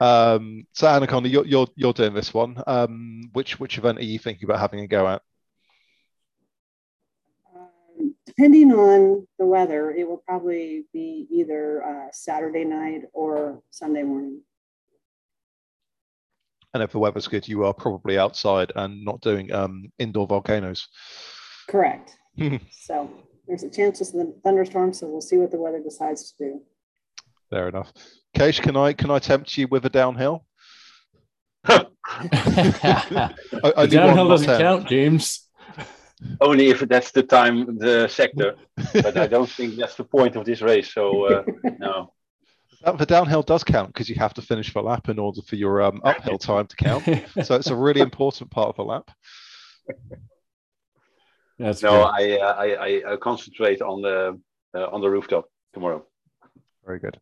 Um, 0.02 0.66
so 0.72 0.88
Anaconda, 0.88 1.28
you're, 1.28 1.46
you're 1.46 1.68
you're 1.76 1.92
doing 1.92 2.12
this 2.12 2.34
one. 2.34 2.60
Um, 2.66 3.30
which 3.34 3.60
which 3.60 3.78
event 3.78 3.98
are 3.98 4.04
you 4.04 4.18
thinking 4.18 4.44
about 4.44 4.58
having 4.58 4.80
a 4.80 4.88
go 4.88 5.06
at? 5.06 5.22
Depending 8.26 8.72
on 8.72 9.28
the 9.38 9.46
weather, 9.46 9.92
it 9.92 10.08
will 10.08 10.22
probably 10.26 10.86
be 10.92 11.28
either 11.30 11.84
uh, 11.84 12.08
Saturday 12.10 12.64
night 12.64 13.02
or 13.12 13.62
Sunday 13.70 14.02
morning. 14.02 14.40
And 16.74 16.82
if 16.82 16.90
the 16.90 16.98
weather's 16.98 17.28
good, 17.28 17.46
you 17.46 17.64
are 17.64 17.74
probably 17.74 18.18
outside 18.18 18.72
and 18.74 19.04
not 19.04 19.20
doing 19.20 19.52
um, 19.52 19.92
indoor 20.00 20.26
volcanoes. 20.26 20.88
Correct. 21.68 22.16
so 22.72 23.08
there's 23.46 23.62
a 23.62 23.70
chance 23.70 24.00
of 24.00 24.10
the 24.12 24.34
thunderstorm, 24.42 24.92
so 24.94 25.06
we'll 25.06 25.20
see 25.20 25.36
what 25.36 25.52
the 25.52 25.60
weather 25.60 25.80
decides 25.80 26.32
to 26.32 26.44
do. 26.44 26.62
Fair 27.52 27.68
enough. 27.68 27.92
Case, 28.34 28.58
can 28.60 28.78
I 28.78 28.94
can 28.94 29.10
I 29.10 29.18
tempt 29.18 29.58
you 29.58 29.68
with 29.68 29.84
a 29.84 29.90
downhill? 29.90 30.46
I, 31.66 31.84
I 33.76 33.86
downhill 33.86 34.28
doesn't 34.28 34.46
10. 34.46 34.58
count, 34.58 34.88
James. 34.88 35.50
Only 36.40 36.70
if 36.70 36.80
that's 36.80 37.10
the 37.10 37.22
time, 37.22 37.76
the 37.78 38.08
sector. 38.08 38.54
but 38.94 39.18
I 39.18 39.26
don't 39.26 39.50
think 39.50 39.76
that's 39.76 39.96
the 39.96 40.04
point 40.04 40.34
of 40.36 40.46
this 40.46 40.62
race. 40.62 40.94
So 40.94 41.26
uh, 41.26 41.42
no. 41.78 42.14
The 42.96 43.04
downhill 43.04 43.42
does 43.42 43.64
count 43.64 43.88
because 43.88 44.08
you 44.08 44.14
have 44.14 44.32
to 44.34 44.42
finish 44.42 44.72
the 44.72 44.80
lap 44.80 45.10
in 45.10 45.18
order 45.18 45.42
for 45.42 45.56
your 45.56 45.82
um, 45.82 46.00
uphill 46.04 46.38
time 46.38 46.66
to 46.68 46.76
count. 46.76 47.04
so 47.44 47.54
it's 47.54 47.68
a 47.68 47.76
really 47.76 48.00
important 48.00 48.50
part 48.50 48.70
of 48.70 48.76
the 48.76 48.84
lap. 48.84 49.10
That's 51.58 51.82
no, 51.82 52.04
I, 52.04 52.38
uh, 52.38 52.54
I, 52.54 53.12
I 53.12 53.16
concentrate 53.16 53.82
on 53.82 54.00
the 54.00 54.40
uh, 54.74 54.86
on 54.86 55.02
the 55.02 55.10
rooftop 55.10 55.44
tomorrow. 55.74 56.06
Very 56.86 56.98
good. 56.98 57.20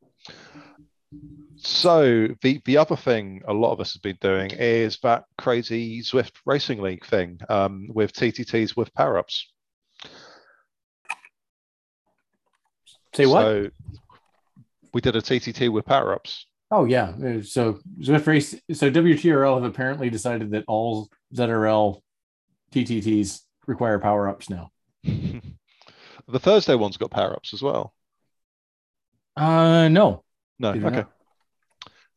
So 1.57 2.29
the 2.41 2.61
the 2.65 2.79
other 2.79 2.97
thing 2.97 3.43
a 3.47 3.53
lot 3.53 3.73
of 3.73 3.81
us 3.81 3.95
have 3.95 4.03
been 4.03 4.19
doing 4.21 4.51
is 4.53 4.99
that 5.03 5.25
crazy 5.37 6.01
Zwift 6.01 6.33
Racing 6.47 6.81
League 6.81 7.05
thing 7.05 7.39
um, 7.49 7.89
with 7.93 8.13
TTTs 8.13 8.77
with 8.77 8.95
power 8.95 9.19
ups. 9.19 9.51
Say 13.15 13.27
what? 13.27 13.43
So 13.43 13.71
we 14.95 15.01
did 15.01 15.17
a 15.17 15.21
TTT 15.21 15.71
with 15.71 15.85
power 15.85 16.15
ups. 16.15 16.47
Oh 16.71 16.85
yeah, 16.85 17.13
so 17.43 17.81
Zwift 18.01 18.27
Race. 18.27 18.55
So 18.73 18.91
WTRL 18.91 19.57
have 19.57 19.65
apparently 19.65 20.09
decided 20.09 20.53
that 20.53 20.65
all 20.69 21.09
ZRL 21.35 22.01
TTTs 22.73 23.41
require 23.67 23.99
power 23.99 24.29
ups 24.29 24.49
now. 24.49 24.71
the 25.03 26.39
Thursday 26.39 26.77
one's 26.77 26.97
got 26.97 27.11
power 27.11 27.35
ups 27.35 27.53
as 27.53 27.61
well. 27.61 27.93
Uh, 29.37 29.89
no. 29.89 30.25
No. 30.59 30.71
Okay. 30.71 31.05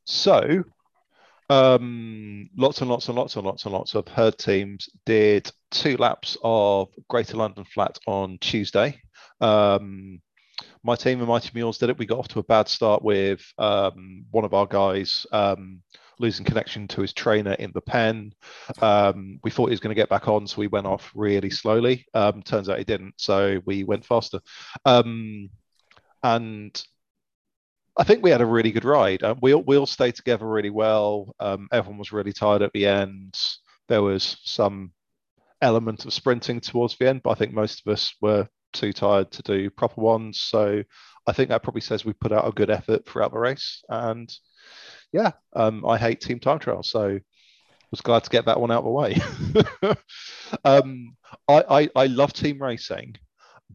So, 0.05 0.63
um, 1.50 2.50
lots 2.58 2.82
and 2.82 2.89
lots 2.89 3.08
and 3.08 3.17
lots 3.17 3.36
and 3.36 3.46
lots 3.46 3.65
and 3.65 3.74
lots 3.74 3.96
of 3.96 4.08
herd 4.08 4.38
teams 4.38 4.89
did 5.05 5.50
two 5.72 5.98
laps 5.98 6.38
of 6.43 6.89
Greater 7.10 7.38
London 7.38 7.65
Flat 7.65 7.98
on 8.08 8.38
Tuesday. 8.39 9.00
Um, 9.39 10.22
my 10.84 10.96
team 10.96 11.20
and 11.20 11.27
Mighty 11.27 11.51
Mules 11.53 11.77
did 11.77 11.89
it. 11.89 11.98
We 11.98 12.05
got 12.05 12.20
off 12.20 12.27
to 12.29 12.39
a 12.39 12.43
bad 12.43 12.67
start 12.67 13.01
with 13.03 13.41
um, 13.58 14.25
one 14.32 14.46
of 14.46 14.53
our 14.53 14.65
guys 14.65 15.25
um, 15.32 15.82
losing 16.20 16.46
connection 16.46 16.88
to 16.89 17.01
his 17.01 17.13
trainer 17.13 17.53
in 17.53 17.72
the 17.74 17.82
pen. 17.82 18.34
Um, 18.82 19.39
we 19.43 19.51
thought 19.51 19.67
he 19.67 19.74
was 19.74 19.79
going 19.79 19.96
to 19.96 20.01
get 20.01 20.10
back 20.10 20.27
on, 20.27 20.48
so 20.48 20.60
we 20.60 20.67
went 20.67 20.88
off 20.88 21.12
really 21.15 21.50
slowly. 21.50 22.05
Um, 22.13 22.41
turns 22.43 22.70
out 22.70 22.77
he 22.77 22.84
didn't, 22.84 23.15
so 23.17 23.62
we 23.65 23.84
went 23.84 24.05
faster. 24.05 24.39
Um, 24.86 25.50
and 26.22 26.84
I 27.98 28.04
think 28.04 28.24
we 28.24 28.32
had 28.32 28.42
a 28.42 28.46
really 28.46 28.72
good 28.72 28.86
ride. 28.86 29.22
Uh, 29.22 29.36
we 29.42 29.54
all, 29.54 29.64
we 29.64 29.78
all 29.78 29.86
stayed 29.86 30.16
together 30.16 30.48
really 30.48 30.72
well. 30.72 31.36
Um, 31.40 31.68
everyone 31.72 32.00
was 32.00 32.12
really 32.12 32.34
tired 32.34 32.62
at 32.64 32.74
the 32.74 32.88
end. 32.88 33.40
There 33.88 34.02
was 34.02 34.38
some 34.44 34.92
element 35.62 36.06
of 36.06 36.14
sprinting 36.14 36.60
towards 36.60 36.98
the 36.98 37.08
end, 37.08 37.22
but 37.24 37.32
I 37.32 37.36
think 37.36 37.54
most 37.54 37.84
of 37.86 37.94
us 37.94 38.14
were 38.20 38.48
too 38.74 38.94
tired 38.94 39.32
to 39.32 39.44
do 39.44 39.70
proper 39.70 40.02
ones. 40.02 40.42
So 40.42 40.82
I 41.28 41.32
think 41.34 41.50
that 41.50 41.62
probably 41.62 41.82
says 41.82 42.04
we 42.04 42.14
put 42.14 42.32
out 42.32 42.48
a 42.48 42.52
good 42.52 42.72
effort 42.72 43.06
throughout 43.06 43.32
the 43.32 43.40
race. 43.40 43.84
And 43.88 44.34
yeah, 45.12 45.32
um, 45.56 45.86
I 45.86 45.98
hate 45.98 46.20
team 46.20 46.40
time 46.40 46.60
trials, 46.60 46.90
so 46.90 47.20
was 47.92 48.02
glad 48.02 48.24
to 48.24 48.30
get 48.32 48.46
that 48.46 48.60
one 48.60 48.72
out 48.72 48.84
of 48.84 48.86
the 48.86 48.90
way. 48.90 49.96
um, 50.66 51.16
I, 51.48 51.64
I, 51.70 51.90
I 51.96 52.06
love 52.08 52.34
team 52.34 52.60
racing, 52.60 53.18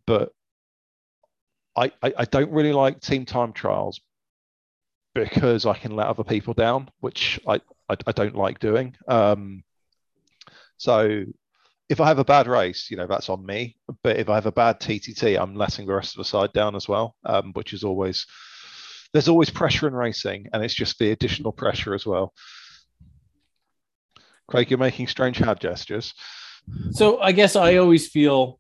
but 0.09 0.33
I, 1.77 1.93
I 2.03 2.25
don't 2.25 2.51
really 2.51 2.73
like 2.73 3.01
team 3.01 3.25
time 3.25 3.53
trials 3.53 4.01
because 5.25 5.67
I 5.67 5.75
can 5.75 5.97
let 5.97 6.07
other 6.07 6.25
people 6.25 6.55
down, 6.55 6.91
which 7.01 7.41
I, 7.47 7.61
I, 7.89 7.97
I 8.07 8.13
don't 8.13 8.37
like 8.37 8.59
doing. 8.59 8.97
Um, 9.07 9.63
so 10.77 11.25
if 11.89 12.01
I 12.01 12.07
have 12.07 12.19
a 12.19 12.25
bad 12.25 12.47
race, 12.47 12.91
you 12.91 12.97
know, 12.97 13.07
that's 13.07 13.29
on 13.29 13.45
me. 13.45 13.77
But 14.03 14.19
if 14.19 14.29
I 14.29 14.35
have 14.35 14.47
a 14.47 14.53
bad 14.53 14.81
TTT, 14.81 15.41
I'm 15.41 15.55
letting 15.55 15.87
the 15.87 15.95
rest 15.95 16.15
of 16.15 16.19
the 16.19 16.25
side 16.25 16.53
down 16.53 16.77
as 16.77 16.89
well, 16.89 17.17
um, 17.25 17.53
which 17.55 17.73
is 17.73 17.85
always 17.85 18.27
there's 19.13 19.29
always 19.29 19.49
pressure 19.49 19.89
in 19.89 19.95
racing, 19.95 20.49
and 20.53 20.63
it's 20.63 20.75
just 20.75 20.99
the 20.99 21.11
additional 21.13 21.53
pressure 21.53 21.95
as 21.95 22.05
well. 22.05 22.35
Craig, 24.49 24.71
you're 24.71 24.79
making 24.79 25.09
strange 25.09 25.39
hand 25.39 25.61
gestures. 25.61 26.13
So 26.91 27.19
I 27.19 27.33
guess 27.33 27.57
I 27.57 27.77
always 27.77 28.09
feel, 28.09 28.58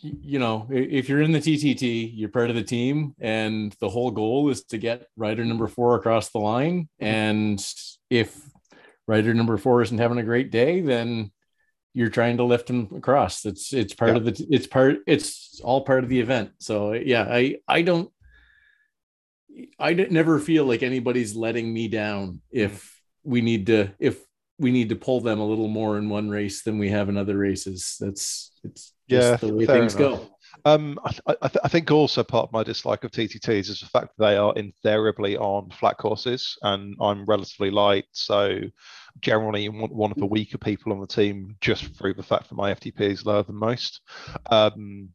you 0.00 0.38
know, 0.38 0.66
if 0.70 1.08
you're 1.08 1.22
in 1.22 1.32
the 1.32 1.40
TTT, 1.40 2.12
you're 2.14 2.28
part 2.28 2.50
of 2.50 2.56
the 2.56 2.62
team, 2.62 3.14
and 3.20 3.74
the 3.80 3.88
whole 3.88 4.10
goal 4.10 4.48
is 4.50 4.64
to 4.64 4.78
get 4.78 5.06
rider 5.16 5.44
number 5.44 5.66
four 5.66 5.96
across 5.96 6.30
the 6.30 6.38
line. 6.38 6.88
Mm-hmm. 7.00 7.04
And 7.04 7.74
if 8.08 8.40
rider 9.06 9.34
number 9.34 9.56
four 9.56 9.82
isn't 9.82 9.98
having 9.98 10.18
a 10.18 10.24
great 10.24 10.50
day, 10.50 10.80
then 10.80 11.30
you're 11.94 12.10
trying 12.10 12.38
to 12.38 12.44
lift 12.44 12.70
him 12.70 12.88
across. 12.96 13.44
It's 13.44 13.72
it's 13.72 13.94
part 13.94 14.12
yeah. 14.12 14.16
of 14.16 14.24
the 14.24 14.46
it's 14.50 14.66
part 14.66 14.98
it's 15.06 15.60
all 15.62 15.84
part 15.84 16.04
of 16.04 16.10
the 16.10 16.20
event. 16.20 16.52
So 16.58 16.92
yeah, 16.92 17.26
I 17.28 17.56
I 17.68 17.82
don't 17.82 18.10
I 19.78 19.92
never 19.92 20.38
feel 20.38 20.64
like 20.64 20.82
anybody's 20.82 21.36
letting 21.36 21.72
me 21.72 21.88
down 21.88 22.40
if 22.50 22.72
mm-hmm. 22.72 23.30
we 23.30 23.40
need 23.42 23.66
to 23.66 23.92
if 23.98 24.18
we 24.58 24.70
need 24.70 24.90
to 24.90 24.96
pull 24.96 25.20
them 25.20 25.40
a 25.40 25.46
little 25.46 25.68
more 25.68 25.98
in 25.98 26.08
one 26.08 26.30
race 26.30 26.62
than 26.62 26.78
we 26.78 26.90
have 26.90 27.08
in 27.08 27.16
other 27.16 27.36
races. 27.36 27.96
That's 28.00 28.52
it's 28.64 28.91
yeah, 29.08 29.36
the 29.36 29.54
way 29.54 29.66
things 29.66 29.94
enough. 29.94 30.20
go. 30.20 30.28
Um, 30.64 30.98
I, 31.04 31.34
I, 31.42 31.48
th- 31.48 31.60
I, 31.64 31.68
think 31.68 31.90
also 31.90 32.22
part 32.22 32.44
of 32.44 32.52
my 32.52 32.62
dislike 32.62 33.04
of 33.04 33.10
TTTs 33.10 33.68
is 33.68 33.80
the 33.80 33.86
fact 33.86 34.08
that 34.16 34.24
they 34.24 34.36
are 34.36 34.54
invariably 34.54 35.36
on 35.36 35.70
flat 35.70 35.98
courses, 35.98 36.56
and 36.62 36.94
I'm 37.00 37.24
relatively 37.24 37.70
light, 37.70 38.04
so 38.12 38.60
generally 39.20 39.68
one 39.68 40.10
of 40.10 40.18
the 40.18 40.26
weaker 40.26 40.58
people 40.58 40.92
on 40.92 41.00
the 41.00 41.06
team 41.06 41.56
just 41.60 41.94
through 41.96 42.14
the 42.14 42.22
fact 42.22 42.48
that 42.48 42.54
my 42.54 42.72
FTP 42.74 43.00
is 43.00 43.26
lower 43.26 43.42
than 43.42 43.56
most. 43.56 44.00
Um, 44.50 45.08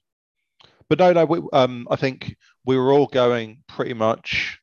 but 0.90 1.00
no, 1.00 1.14
no, 1.14 1.26
we, 1.26 1.42
um, 1.54 1.88
I 1.90 1.96
think 1.96 2.36
we 2.66 2.78
were 2.78 2.92
all 2.92 3.08
going 3.08 3.64
pretty 3.68 3.94
much 3.94 4.60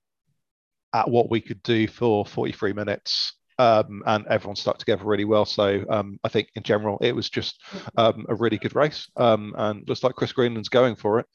at 0.93 1.11
what 1.11 1.31
we 1.31 1.41
could 1.41 1.63
do 1.63 1.87
for 1.87 2.25
43 2.25 2.73
minutes. 2.73 3.35
Um, 3.59 4.03
and 4.07 4.27
everyone 4.27 4.57
stuck 4.57 4.79
together 4.79 5.05
really 5.05 5.25
well. 5.25 5.45
So 5.45 5.85
um, 5.89 6.19
I 6.25 6.29
think 6.29 6.49
in 6.57 6.65
general 6.65 6.99
it 7.01 7.15
was 7.15 7.31
just 7.31 7.63
um, 7.97 8.27
a 8.29 8.35
really 8.35 8.59
good 8.59 8.75
race, 8.75 9.09
um, 9.17 9.55
and 9.57 9.89
looks 9.89 10.03
like 10.03 10.17
Chris 10.17 10.33
Greenland's 10.33 10.69
going 10.69 10.97
for 10.97 11.21
it. 11.21 11.27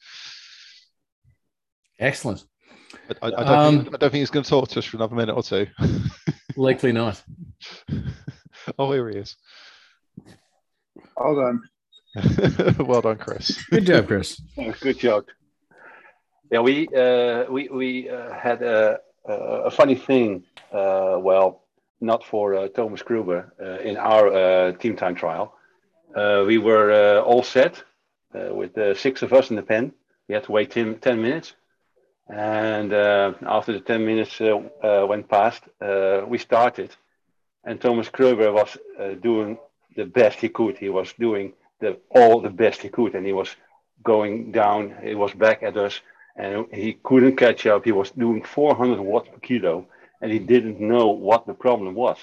Excellent. 1.98 2.44
I, 3.22 3.26
I, 3.26 3.30
don't, 3.30 3.36
think, 3.36 3.48
um, 3.48 3.94
I 3.94 3.98
don't 3.98 4.10
think 4.10 4.14
he's 4.14 4.30
going 4.30 4.44
to 4.44 4.50
talk 4.50 4.68
to 4.68 4.78
us 4.78 4.84
for 4.84 4.96
another 4.96 5.14
minute 5.14 5.34
or 5.34 5.42
two. 5.42 5.66
likely 6.56 6.92
not. 6.92 7.22
oh, 8.78 8.92
here 8.92 9.08
he 9.08 9.16
is. 9.16 9.36
Hold 11.16 11.38
on. 11.38 11.62
well 12.86 13.02
done, 13.02 13.18
Chris. 13.18 13.62
Good 13.70 13.86
job, 13.86 14.06
Chris. 14.06 14.40
Good 14.80 14.98
job. 14.98 15.24
Yeah, 16.50 16.60
we 16.60 16.88
uh, 16.88 17.44
we 17.50 17.68
we 17.68 18.10
uh, 18.10 18.32
had 18.32 18.62
a, 18.62 18.98
a 19.26 19.70
funny 19.70 19.94
thing. 19.94 20.44
Uh, 20.72 21.18
well, 21.20 21.64
not 22.00 22.24
for 22.24 22.54
uh, 22.54 22.68
Thomas 22.68 23.02
Gruber 23.02 23.52
uh, 23.60 23.78
in 23.80 23.96
our 23.96 24.28
uh, 24.28 24.72
team 24.72 24.96
time 24.96 25.14
trial. 25.14 25.54
Uh, 26.14 26.44
we 26.46 26.58
were 26.58 26.90
uh, 26.90 27.20
all 27.22 27.42
set 27.42 27.82
uh, 28.34 28.54
with 28.54 28.98
six 28.98 29.22
of 29.22 29.32
us 29.32 29.50
in 29.50 29.56
the 29.56 29.62
pen. 29.62 29.92
We 30.28 30.34
had 30.34 30.44
to 30.44 30.52
wait 30.52 30.70
10, 30.70 30.98
10 30.98 31.22
minutes. 31.22 31.54
And 32.28 32.92
after 32.92 33.72
the 33.72 33.80
10 33.80 34.06
minutes 34.06 34.38
went 34.40 35.28
past, 35.28 35.64
we 36.28 36.38
started. 36.38 36.94
And 37.64 37.80
Thomas 37.80 38.08
Kröger 38.08 38.52
was 38.52 38.76
doing 39.20 39.58
the 39.96 40.04
best 40.04 40.38
he 40.38 40.48
could. 40.48 40.78
He 40.78 40.88
was 40.88 41.12
doing 41.14 41.54
the, 41.80 41.98
all 42.10 42.40
the 42.40 42.50
best 42.50 42.82
he 42.82 42.88
could. 42.88 43.16
And 43.16 43.26
he 43.26 43.32
was 43.32 43.56
going 44.04 44.52
down, 44.52 44.94
he 45.02 45.16
was 45.16 45.32
back 45.34 45.64
at 45.64 45.76
us, 45.76 46.00
and 46.36 46.66
he 46.72 46.98
couldn't 47.02 47.36
catch 47.36 47.66
up. 47.66 47.84
He 47.84 47.92
was 47.92 48.12
doing 48.12 48.44
400 48.44 49.00
watts 49.00 49.28
per 49.28 49.38
kilo, 49.38 49.86
and 50.20 50.30
he 50.30 50.38
didn't 50.38 50.80
know 50.80 51.08
what 51.08 51.46
the 51.46 51.54
problem 51.54 51.94
was. 51.94 52.18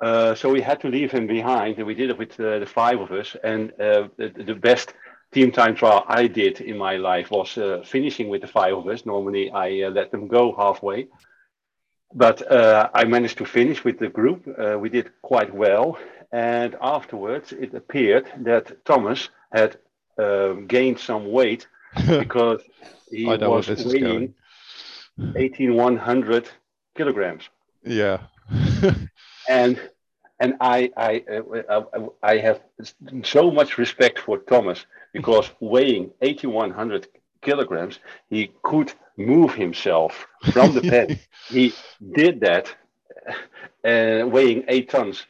Uh, 0.00 0.34
so 0.34 0.50
we 0.50 0.60
had 0.60 0.80
to 0.80 0.88
leave 0.88 1.12
him 1.12 1.26
behind, 1.26 1.78
and 1.78 1.86
we 1.86 1.94
did 1.94 2.10
it 2.10 2.18
with 2.18 2.38
uh, 2.40 2.58
the 2.58 2.66
five 2.66 3.00
of 3.00 3.12
us. 3.12 3.36
And 3.44 3.70
uh, 3.80 4.08
the, 4.16 4.28
the, 4.28 4.54
best 4.54 4.92
team 5.32 5.52
time 5.52 5.76
trial 5.76 6.04
I 6.08 6.26
did 6.26 6.60
in 6.60 6.76
my 6.76 6.96
life 6.96 7.30
was 7.30 7.56
uh, 7.56 7.82
finishing 7.86 8.28
with 8.28 8.40
the 8.40 8.48
five 8.48 8.76
of 8.76 8.88
us. 8.88 9.06
Normally, 9.06 9.50
I 9.50 9.82
uh, 9.82 9.90
let 9.90 10.10
them 10.10 10.26
go 10.26 10.54
halfway, 10.56 11.06
but 12.12 12.42
I 12.50 13.04
managed 13.04 13.38
to 13.38 13.44
finish 13.44 13.84
with 13.84 13.98
the 13.98 14.08
group. 14.08 14.46
we 14.80 14.88
did 14.88 15.10
quite 15.22 15.54
well, 15.54 15.96
and 16.32 16.76
afterwards, 16.80 17.52
it 17.52 17.72
appeared 17.74 18.26
that 18.38 18.84
Thomas 18.84 19.28
had 19.52 19.78
um, 20.18 20.66
gained 20.66 20.98
some 20.98 21.30
weight 21.30 21.68
because 22.06 22.62
he 23.10 23.26
was 23.26 23.68
weighing 23.84 24.34
18100 25.36 26.48
kilograms. 26.94 27.48
Yeah. 27.84 28.18
and 29.48 29.80
and 30.40 30.54
I 30.60 30.90
I, 30.96 31.24
uh, 31.68 31.82
I 32.22 32.38
have 32.38 32.60
so 33.22 33.50
much 33.50 33.78
respect 33.78 34.18
for 34.18 34.38
Thomas 34.38 34.86
because 35.12 35.50
weighing 35.60 36.10
8100 36.22 37.08
kilograms, 37.40 37.98
he 38.28 38.50
could 38.62 38.92
move 39.16 39.54
himself 39.54 40.26
from 40.52 40.74
the 40.74 40.80
pen. 40.92 41.18
he 41.48 41.72
did 42.14 42.40
that, 42.40 42.74
uh, 43.84 44.26
weighing 44.26 44.64
eight 44.68 44.88
tons. 44.88 45.26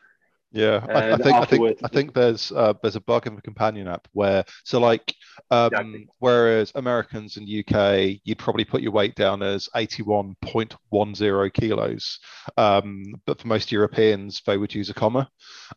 Yeah, 0.54 0.86
I, 0.88 1.14
I, 1.14 1.16
think 1.16 1.34
I 1.34 1.44
think 1.46 1.78
I 1.82 1.88
think 1.88 2.14
there's 2.14 2.52
uh, 2.52 2.74
there's 2.80 2.94
a 2.94 3.00
bug 3.00 3.26
in 3.26 3.34
the 3.34 3.42
companion 3.42 3.88
app 3.88 4.06
where 4.12 4.44
so 4.62 4.78
like 4.78 5.12
um, 5.50 5.66
exactly. 5.66 6.08
whereas 6.20 6.70
Americans 6.76 7.36
and 7.36 7.48
UK 7.48 8.20
you'd 8.22 8.38
probably 8.38 8.64
put 8.64 8.80
your 8.80 8.92
weight 8.92 9.16
down 9.16 9.42
as 9.42 9.68
81.10 9.74 11.52
kilos, 11.54 12.20
um, 12.56 13.02
but 13.26 13.40
for 13.40 13.48
most 13.48 13.72
Europeans 13.72 14.42
they 14.46 14.56
would 14.56 14.72
use 14.72 14.90
a 14.90 14.94
comma, 14.94 15.28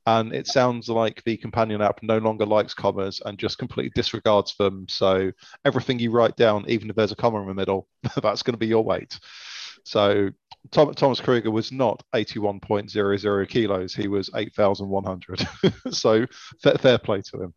and 0.06 0.32
it 0.32 0.46
sounds 0.46 0.90
like 0.90 1.24
the 1.24 1.38
companion 1.38 1.82
app 1.82 2.04
no 2.04 2.20
longer 2.20 2.46
likes 2.46 2.76
commas 2.76 3.20
and 3.26 3.40
just 3.40 3.58
completely 3.58 3.92
disregards 3.96 4.54
them. 4.58 4.86
So 4.88 5.32
everything 5.66 5.98
you 5.98 6.12
write 6.12 6.36
down, 6.36 6.66
even 6.68 6.92
if 6.92 6.96
there's 6.96 7.12
a 7.12 7.16
comma 7.16 7.42
in 7.42 7.48
the 7.48 7.56
middle, 7.56 7.88
that's 8.22 8.44
going 8.44 8.54
to 8.54 8.60
be 8.60 8.68
your 8.68 8.84
weight. 8.84 9.20
So 9.86 10.30
Tom, 10.72 10.94
Thomas 10.94 11.22
Kröger 11.22 11.52
was 11.52 11.72
not 11.72 12.04
81.00 12.14 13.50
kilos. 13.50 13.94
He 13.94 14.08
was 14.08 14.30
8,100. 14.36 15.48
so 15.92 16.26
fair, 16.62 16.76
fair, 16.76 16.98
play 16.98 17.22
to 17.22 17.44
him. 17.44 17.54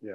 Yeah. 0.00 0.14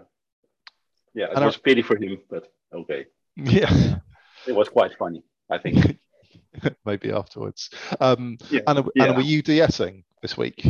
Yeah, 1.13 1.25
it 1.25 1.31
and 1.35 1.45
was 1.45 1.57
I, 1.57 1.59
pity 1.63 1.81
for 1.81 1.97
him, 1.97 2.19
but 2.29 2.51
okay. 2.73 3.05
Yeah. 3.35 3.95
It 4.47 4.53
was 4.53 4.69
quite 4.69 4.97
funny, 4.97 5.23
I 5.51 5.59
think. 5.59 5.99
Maybe 6.85 7.11
afterwards. 7.11 7.69
Um, 7.99 8.39
yeah. 8.49 8.61
Anna, 8.67 8.83
yeah. 8.95 9.03
Anna, 9.03 9.13
were 9.13 9.21
you 9.21 9.43
de-essing 9.43 10.03
this 10.23 10.35
week? 10.35 10.65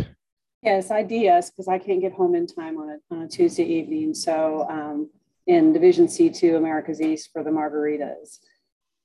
Yes, 0.62 0.91
I 0.91 1.03
DS 1.03 1.51
because 1.51 1.70
I 1.70 1.80
can't 1.80 2.01
get 2.01 2.12
home 2.12 2.36
in 2.36 2.48
time 2.48 2.77
on 2.77 2.89
a, 2.89 3.15
on 3.15 3.22
a 3.22 3.27
Tuesday 3.30 3.63
evening. 3.63 4.13
So 4.13 4.68
um, 4.70 5.09
in 5.48 5.72
Division 5.72 6.07
C2, 6.07 6.57
America's 6.57 7.00
East 7.01 7.29
for 7.31 7.44
the 7.44 7.50
Margaritas 7.50 8.40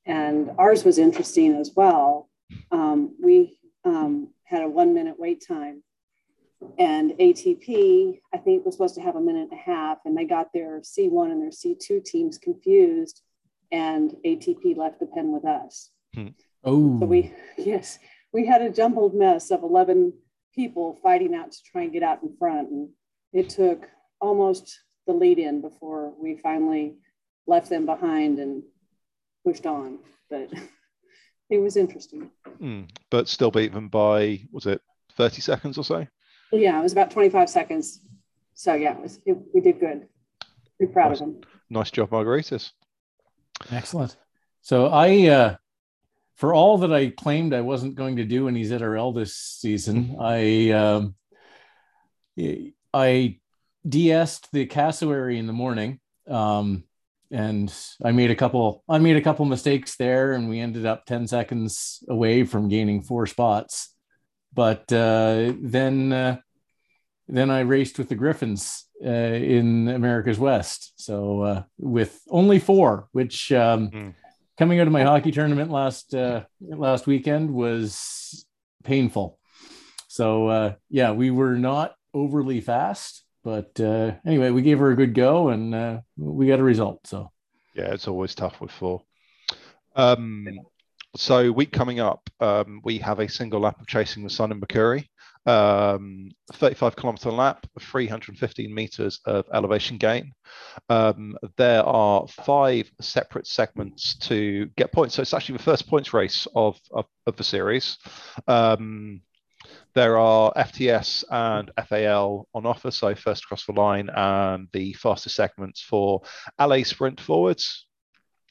and 0.06 0.50
ours 0.58 0.84
was 0.84 0.98
interesting 0.98 1.54
as 1.56 1.72
well. 1.74 2.28
Um, 2.70 3.14
we 3.22 3.58
um, 3.84 4.28
had 4.44 4.62
a 4.62 4.68
one 4.68 4.94
minute 4.94 5.16
wait 5.18 5.44
time, 5.46 5.82
and 6.78 7.12
ATP, 7.12 8.20
I 8.32 8.38
think, 8.38 8.64
was 8.64 8.74
supposed 8.74 8.94
to 8.94 9.02
have 9.02 9.16
a 9.16 9.20
minute 9.20 9.48
and 9.50 9.58
a 9.58 9.62
half, 9.62 9.98
and 10.04 10.16
they 10.16 10.24
got 10.24 10.52
their 10.52 10.80
C1 10.80 11.30
and 11.30 11.42
their 11.42 11.50
C2 11.50 12.04
teams 12.04 12.38
confused, 12.38 13.22
and 13.72 14.14
ATP 14.24 14.76
left 14.76 15.00
the 15.00 15.06
pen 15.06 15.32
with 15.32 15.44
us. 15.44 15.90
Hmm. 16.14 16.28
Oh. 16.64 16.98
So 17.00 17.06
we, 17.06 17.32
yes, 17.58 17.98
we 18.32 18.46
had 18.46 18.62
a 18.62 18.70
jumbled 18.70 19.14
mess 19.14 19.50
of 19.50 19.62
11 19.62 20.12
people 20.54 20.98
fighting 21.02 21.34
out 21.34 21.52
to 21.52 21.62
try 21.62 21.82
and 21.82 21.92
get 21.92 22.02
out 22.02 22.22
in 22.22 22.34
front. 22.36 22.70
And 22.70 22.88
it 23.32 23.50
took 23.50 23.86
almost 24.20 24.80
the 25.06 25.12
lead 25.12 25.38
in 25.38 25.60
before 25.60 26.12
we 26.18 26.36
finally 26.36 26.96
left 27.46 27.68
them 27.68 27.86
behind 27.86 28.38
and 28.38 28.62
pushed 29.46 29.64
on, 29.64 30.00
but 30.28 30.50
it 31.50 31.58
was 31.58 31.76
interesting. 31.76 32.30
Mm, 32.60 32.88
but 33.10 33.28
still 33.28 33.52
beat 33.52 33.72
them 33.72 33.88
by 33.88 34.40
was 34.50 34.66
it 34.66 34.80
30 35.16 35.40
seconds 35.40 35.78
or 35.78 35.84
so? 35.84 36.04
Yeah, 36.50 36.80
it 36.80 36.82
was 36.82 36.92
about 36.92 37.12
25 37.12 37.48
seconds. 37.48 38.00
So 38.54 38.74
yeah, 38.74 38.96
it 38.96 39.02
was, 39.02 39.20
it, 39.24 39.36
we 39.54 39.60
did 39.60 39.78
good. 39.78 40.08
Pretty 40.78 40.92
proud 40.92 41.10
nice, 41.10 41.20
of 41.20 41.26
them. 41.26 41.40
Nice 41.70 41.90
job, 41.92 42.10
Margaritas. 42.10 42.72
Excellent. 43.70 44.16
So 44.62 44.88
I, 44.88 45.28
uh, 45.28 45.56
for 46.34 46.52
all 46.52 46.78
that 46.78 46.92
I 46.92 47.10
claimed 47.10 47.54
I 47.54 47.60
wasn't 47.60 47.94
going 47.94 48.16
to 48.16 48.24
do 48.24 48.48
in 48.48 48.54
ZRL 48.56 49.14
this 49.14 49.36
season, 49.36 50.16
I 50.20 50.70
um, 50.70 51.14
I 52.92 53.38
DS'd 53.88 54.48
the 54.52 54.66
cassowary 54.66 55.38
in 55.38 55.46
the 55.46 55.52
morning. 55.52 56.00
Um, 56.26 56.84
and 57.30 57.72
I 58.04 58.12
made 58.12 58.30
a 58.30 58.36
couple 58.36 58.84
I 58.88 58.98
made 58.98 59.16
a 59.16 59.22
couple 59.22 59.44
mistakes 59.44 59.96
there 59.96 60.32
and 60.32 60.48
we 60.48 60.60
ended 60.60 60.86
up 60.86 61.06
10 61.06 61.26
seconds 61.26 62.02
away 62.08 62.44
from 62.44 62.68
gaining 62.68 63.02
four 63.02 63.26
spots. 63.26 63.94
But 64.52 64.90
uh, 64.92 65.52
then 65.60 66.12
uh, 66.12 66.36
then 67.28 67.50
I 67.50 67.60
raced 67.60 67.98
with 67.98 68.08
the 68.08 68.14
Griffins 68.14 68.86
uh, 69.04 69.08
in 69.08 69.88
America's 69.88 70.38
West. 70.38 70.92
So 70.96 71.42
uh, 71.42 71.62
with 71.78 72.20
only 72.30 72.58
four, 72.58 73.08
which 73.12 73.52
um, 73.52 73.90
mm. 73.90 74.14
coming 74.56 74.80
out 74.80 74.86
of 74.86 74.92
my 74.92 75.02
hockey 75.02 75.32
tournament 75.32 75.70
last 75.70 76.14
uh, 76.14 76.44
last 76.60 77.06
weekend 77.06 77.50
was 77.50 78.46
painful. 78.84 79.38
So 80.08 80.48
uh, 80.48 80.74
yeah, 80.88 81.12
we 81.12 81.30
were 81.30 81.56
not 81.56 81.94
overly 82.14 82.62
fast, 82.62 83.25
but 83.46 83.78
uh, 83.78 84.10
anyway, 84.26 84.50
we 84.50 84.60
gave 84.60 84.80
her 84.80 84.90
a 84.90 84.96
good 84.96 85.14
go 85.14 85.50
and 85.50 85.72
uh, 85.72 86.00
we 86.16 86.48
got 86.48 86.58
a 86.58 86.64
result. 86.64 87.06
So 87.06 87.30
yeah, 87.76 87.92
it's 87.94 88.08
always 88.08 88.34
tough 88.34 88.60
with 88.60 88.72
four. 88.72 89.02
Um, 89.94 90.48
so 91.14 91.52
week 91.52 91.70
coming 91.70 92.00
up, 92.00 92.28
um, 92.40 92.80
we 92.82 92.98
have 92.98 93.20
a 93.20 93.28
single 93.28 93.60
lap 93.60 93.80
of 93.80 93.86
chasing 93.86 94.24
the 94.24 94.30
sun 94.30 94.50
in 94.50 94.60
Makuri. 94.60 95.06
Um, 95.46 96.32
35 96.54 96.96
kilometer 96.96 97.30
lap, 97.30 97.64
315 97.78 98.74
meters 98.74 99.20
of 99.26 99.44
elevation 99.54 99.96
gain. 99.96 100.32
Um, 100.88 101.38
there 101.56 101.84
are 101.84 102.26
five 102.26 102.90
separate 103.00 103.46
segments 103.46 104.16
to 104.26 104.66
get 104.76 104.90
points. 104.90 105.14
So 105.14 105.22
it's 105.22 105.34
actually 105.34 105.58
the 105.58 105.62
first 105.62 105.88
points 105.88 106.12
race 106.12 106.48
of, 106.56 106.80
of, 106.90 107.04
of 107.28 107.36
the 107.36 107.44
series. 107.44 107.96
There 109.96 110.18
are 110.18 110.52
FTS 110.52 111.24
and 111.30 111.70
FAL 111.88 112.46
on 112.52 112.66
offer, 112.66 112.90
so 112.90 113.14
first 113.14 113.44
across 113.44 113.64
the 113.64 113.72
line 113.72 114.10
and 114.14 114.68
the 114.74 114.92
faster 114.92 115.30
segments 115.30 115.80
for 115.80 116.20
LA 116.60 116.82
sprint 116.82 117.18
forwards, 117.18 117.86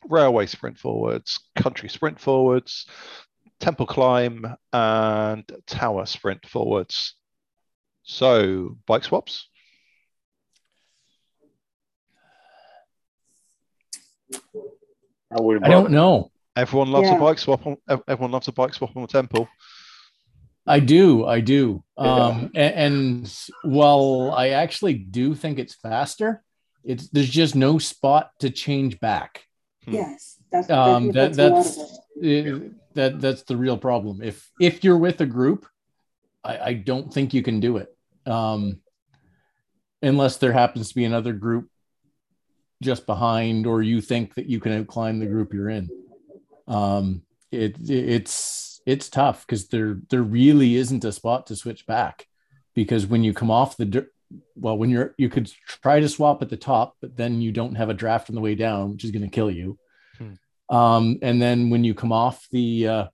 railway 0.09 0.47
sprint 0.47 0.79
forwards, 0.79 1.39
country 1.55 1.87
sprint 1.87 2.19
forwards, 2.19 2.87
temple 3.59 3.85
climb, 3.85 4.55
and 4.73 5.43
tower 5.67 6.07
sprint 6.07 6.47
forwards. 6.47 7.13
So, 8.01 8.79
bike 8.87 9.03
swaps. 9.03 9.47
I, 14.33 15.43
I 15.61 15.69
don't 15.69 15.91
know. 15.91 16.31
Everyone 16.55 16.89
loves 16.89 17.09
yeah. 17.09 17.17
a 17.17 17.19
bike 17.19 17.37
swap. 17.37 17.67
On, 17.67 17.77
everyone 18.07 18.31
loves 18.31 18.47
a 18.47 18.51
bike 18.51 18.73
swap 18.73 18.95
on 18.95 19.03
the 19.03 19.07
temple. 19.07 19.47
I 20.67 20.79
do, 20.79 21.25
I 21.25 21.41
do. 21.41 21.83
Um, 21.97 22.51
and, 22.55 22.75
and, 22.75 23.39
while 23.63 24.33
I 24.35 24.49
actually 24.49 24.95
do 24.95 25.35
think 25.35 25.59
it's 25.59 25.75
faster, 25.75 26.43
it's 26.83 27.09
there's 27.09 27.29
just 27.29 27.55
no 27.55 27.77
spot 27.77 28.31
to 28.39 28.49
change 28.49 28.99
back. 28.99 29.45
Hmm. 29.85 29.93
Yes, 29.93 30.37
that's 30.51 30.69
um, 30.69 31.11
that, 31.11 31.33
that's 31.33 31.79
it, 32.21 32.71
that 32.95 33.21
that's 33.21 33.43
the 33.43 33.57
real 33.57 33.77
problem. 33.77 34.21
If 34.23 34.49
if 34.59 34.83
you're 34.83 34.97
with 34.97 35.21
a 35.21 35.25
group, 35.25 35.67
I, 36.43 36.57
I 36.57 36.73
don't 36.73 37.13
think 37.13 37.33
you 37.33 37.43
can 37.43 37.59
do 37.59 37.77
it, 37.77 37.95
um, 38.25 38.81
unless 40.01 40.37
there 40.37 40.53
happens 40.53 40.89
to 40.89 40.95
be 40.95 41.05
another 41.05 41.33
group 41.33 41.69
just 42.81 43.05
behind, 43.05 43.67
or 43.67 43.81
you 43.81 44.01
think 44.01 44.35
that 44.35 44.47
you 44.47 44.59
can 44.59 44.85
climb 44.85 45.19
the 45.19 45.27
group 45.27 45.53
you're 45.53 45.69
in. 45.69 45.89
Um, 46.67 47.21
it, 47.51 47.77
it 47.79 47.89
it's 47.89 48.64
it's 48.85 49.09
tough 49.09 49.45
because 49.45 49.67
there 49.69 49.97
there 50.09 50.23
really 50.23 50.75
isn't 50.75 51.05
a 51.05 51.11
spot 51.11 51.47
to 51.47 51.55
switch 51.55 51.85
back. 51.85 52.27
because 52.75 53.07
when 53.07 53.23
you 53.23 53.33
come 53.33 53.49
off 53.49 53.77
the 53.77 53.85
dirt, 53.85 54.11
well, 54.55 54.77
when 54.77 54.89
you're 54.89 55.15
you 55.17 55.29
could 55.29 55.51
try 55.65 55.99
to 55.99 56.09
swap 56.09 56.41
at 56.41 56.49
the 56.49 56.57
top, 56.57 56.95
but 57.01 57.15
then 57.15 57.41
you 57.41 57.51
don't 57.51 57.75
have 57.75 57.89
a 57.89 57.93
draft 57.93 58.29
on 58.29 58.35
the 58.35 58.41
way 58.41 58.53
down, 58.53 58.91
which 58.91 59.03
is 59.03 59.11
going 59.11 59.23
to 59.23 59.29
kill 59.29 59.49
you. 59.49 59.79
Hmm. 60.17 60.75
Um, 60.75 61.19
and 61.21 61.41
then 61.41 61.69
when 61.69 61.83
you 61.83 61.93
come 61.93 62.11
off 62.11 62.47
the 62.51 62.87
uh, 62.87 63.07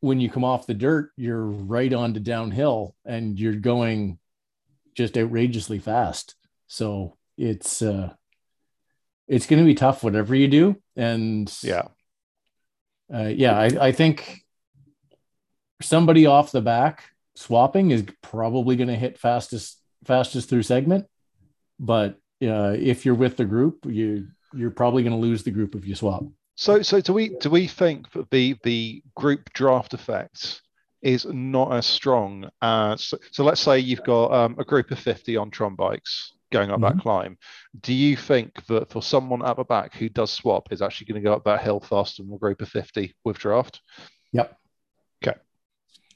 when 0.00 0.18
you 0.20 0.30
come 0.30 0.44
off 0.44 0.66
the 0.66 0.74
dirt, 0.74 1.10
you're 1.16 1.44
right 1.44 1.92
onto 1.92 2.20
downhill, 2.20 2.96
and 3.04 3.38
you're 3.38 3.54
going 3.54 4.18
just 4.94 5.16
outrageously 5.16 5.78
fast. 5.78 6.34
So 6.66 7.16
it's 7.36 7.82
uh, 7.82 8.12
it's 9.28 9.46
going 9.46 9.60
to 9.60 9.66
be 9.66 9.74
tough, 9.74 10.02
whatever 10.02 10.34
you 10.34 10.48
do. 10.48 10.76
And 10.96 11.52
yeah, 11.62 11.88
uh, 13.12 13.28
yeah, 13.28 13.58
I, 13.58 13.88
I 13.88 13.92
think 13.92 14.42
somebody 15.80 16.26
off 16.26 16.52
the 16.52 16.60
back 16.60 17.04
swapping 17.34 17.90
is 17.90 18.04
probably 18.22 18.76
going 18.76 18.88
to 18.88 18.96
hit 18.96 19.18
fastest 19.18 19.80
fastest 20.04 20.48
through 20.48 20.62
segment. 20.62 21.06
But 21.78 22.18
uh, 22.42 22.76
if 22.78 23.04
you're 23.04 23.14
with 23.14 23.36
the 23.36 23.44
group, 23.44 23.86
you 23.86 24.28
you're 24.54 24.70
probably 24.70 25.02
going 25.02 25.14
to 25.14 25.18
lose 25.18 25.42
the 25.42 25.50
group 25.50 25.74
if 25.74 25.86
you 25.86 25.94
swap. 25.94 26.24
So 26.54 26.82
so 26.82 27.00
do 27.00 27.12
we 27.12 27.30
do 27.40 27.50
we 27.50 27.66
think 27.66 28.10
that 28.12 28.30
the 28.30 28.56
the 28.62 29.02
group 29.14 29.52
draft 29.52 29.94
effect 29.94 30.62
is 31.00 31.24
not 31.26 31.72
as 31.72 31.86
strong 31.86 32.48
as 32.60 33.12
so, 33.32 33.44
let's 33.44 33.60
say 33.60 33.78
you've 33.78 34.04
got 34.04 34.32
um, 34.32 34.56
a 34.58 34.64
group 34.64 34.92
of 34.92 34.98
50 35.00 35.36
on 35.36 35.50
Tron 35.50 35.74
bikes 35.74 36.32
going 36.52 36.70
up 36.70 36.80
mm-hmm. 36.80 36.96
that 36.96 37.02
climb. 37.02 37.36
Do 37.80 37.92
you 37.92 38.16
think 38.16 38.64
that 38.66 38.90
for 38.90 39.02
someone 39.02 39.44
at 39.44 39.56
the 39.56 39.64
back 39.64 39.94
who 39.94 40.08
does 40.08 40.30
swap 40.30 40.72
is 40.72 40.82
actually 40.82 41.06
going 41.06 41.22
to 41.22 41.28
go 41.28 41.34
up 41.34 41.44
that 41.44 41.62
hill 41.62 41.80
faster 41.80 42.22
than 42.22 42.32
a 42.32 42.38
group 42.38 42.62
of 42.62 42.68
50 42.68 43.14
with 43.24 43.38
draft? 43.38 43.80
Yep. 44.32 44.56
Okay. 45.24 45.38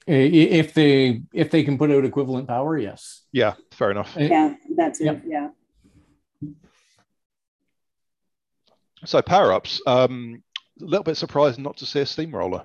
If 0.06 0.74
they 0.74 1.22
if 1.32 1.50
they 1.50 1.64
can 1.64 1.78
put 1.78 1.90
out 1.90 2.04
equivalent 2.04 2.46
power, 2.46 2.78
yes. 2.78 3.22
Yeah, 3.32 3.54
fair 3.72 3.90
enough. 3.90 4.14
Yeah, 4.16 4.54
that's 4.76 5.00
it. 5.00 5.06
Yep. 5.06 5.22
Yeah. 5.26 5.48
So 9.04 9.22
power 9.22 9.52
ups. 9.52 9.80
Um, 9.86 10.42
a 10.80 10.84
little 10.84 11.04
bit 11.04 11.16
surprised 11.16 11.58
not 11.58 11.78
to 11.78 11.86
see 11.86 12.00
a 12.00 12.06
steamroller. 12.06 12.64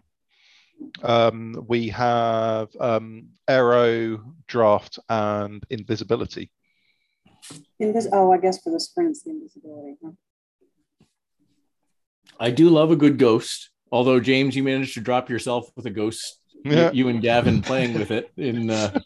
Um, 1.03 1.65
we 1.67 1.89
have 1.89 2.69
um, 2.79 3.29
aero, 3.47 4.19
draft, 4.47 4.99
and 5.09 5.63
invisibility. 5.69 6.51
Invis- 7.81 8.09
oh, 8.11 8.31
I 8.31 8.37
guess 8.37 8.61
for 8.61 8.71
the 8.71 8.79
sprints, 8.79 9.23
the 9.23 9.31
invisibility. 9.31 9.97
Huh? 10.03 10.11
I 12.39 12.51
do 12.51 12.69
love 12.69 12.91
a 12.91 12.95
good 12.95 13.17
ghost. 13.17 13.69
Although 13.91 14.19
James, 14.19 14.55
you 14.55 14.63
managed 14.63 14.93
to 14.95 15.01
drop 15.01 15.29
yourself 15.29 15.69
with 15.75 15.85
a 15.85 15.89
ghost. 15.89 16.39
Yeah. 16.63 16.91
You, 16.91 17.05
you 17.05 17.09
and 17.09 17.21
Gavin 17.21 17.61
playing 17.61 17.97
with 17.97 18.11
it 18.11 18.31
in 18.37 18.69
uh, 18.69 18.99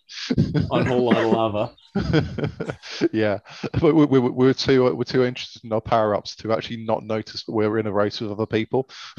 on 0.72 0.82
a 0.82 0.86
whole 0.86 1.06
lot 1.06 1.18
of 1.18 1.32
lava. 1.32 1.74
yeah, 3.14 3.40
but 3.80 3.96
we, 3.96 4.06
we, 4.06 4.20
we're 4.20 4.54
too 4.54 4.94
we're 4.94 5.06
too 5.06 5.24
interested 5.24 5.64
in 5.64 5.72
our 5.72 5.80
power 5.80 6.16
ups 6.16 6.36
to 6.38 6.52
actually 6.52 6.84
not 6.84 7.06
notice 7.06 7.46
that 7.46 7.54
we're 7.54 7.78
in 7.78 7.88
a 7.88 7.92
race 7.92 8.20
with 8.20 8.32
other 8.32 8.46
people. 8.46 8.90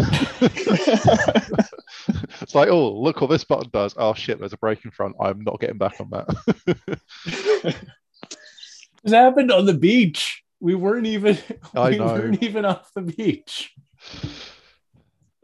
it's 2.39 2.55
like, 2.55 2.69
oh, 2.69 2.93
look 2.93 3.23
what 3.23 3.31
this 3.31 3.45
button 3.45 3.71
does. 3.73 3.95
Oh 3.97 4.13
shit, 4.13 4.39
there's 4.39 4.53
a 4.53 4.59
break 4.59 4.85
in 4.85 4.91
front. 4.91 5.17
I'm 5.19 5.43
not 5.43 5.59
getting 5.59 5.79
back 5.79 5.99
on 6.01 6.11
that. 6.11 7.77
This 9.07 9.15
happened 9.15 9.53
on 9.53 9.67
the 9.67 9.75
beach. 9.75 10.43
We 10.59 10.75
weren't 10.75 11.07
even 11.07 11.39
I 11.77 11.91
we 11.91 11.99
know. 11.99 12.07
weren't 12.07 12.43
even 12.43 12.65
off 12.65 12.93
the 12.93 13.03
beach. 13.03 13.73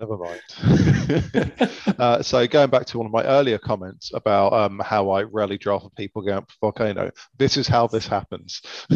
Never 0.01 0.19
mind. 0.19 0.41
uh, 2.01 2.23
so 2.23 2.45
going 2.49 2.71
back 2.71 2.87
to 2.87 2.99
one 2.99 3.07
of 3.07 3.13
my 3.13 3.23
earlier 3.23 3.59
comments 3.59 4.11
about 4.13 4.53
um, 4.53 4.81
how 4.85 5.11
I 5.11 5.23
rarely 5.23 5.59
draft 5.59 5.85
for 5.85 5.91
people 5.91 6.23
going 6.23 6.39
up 6.39 6.49
the 6.49 6.55
volcano, 6.61 7.13
this 7.39 7.57
is 7.57 7.69
how 7.69 7.87
this 7.87 8.09
happens. 8.09 8.63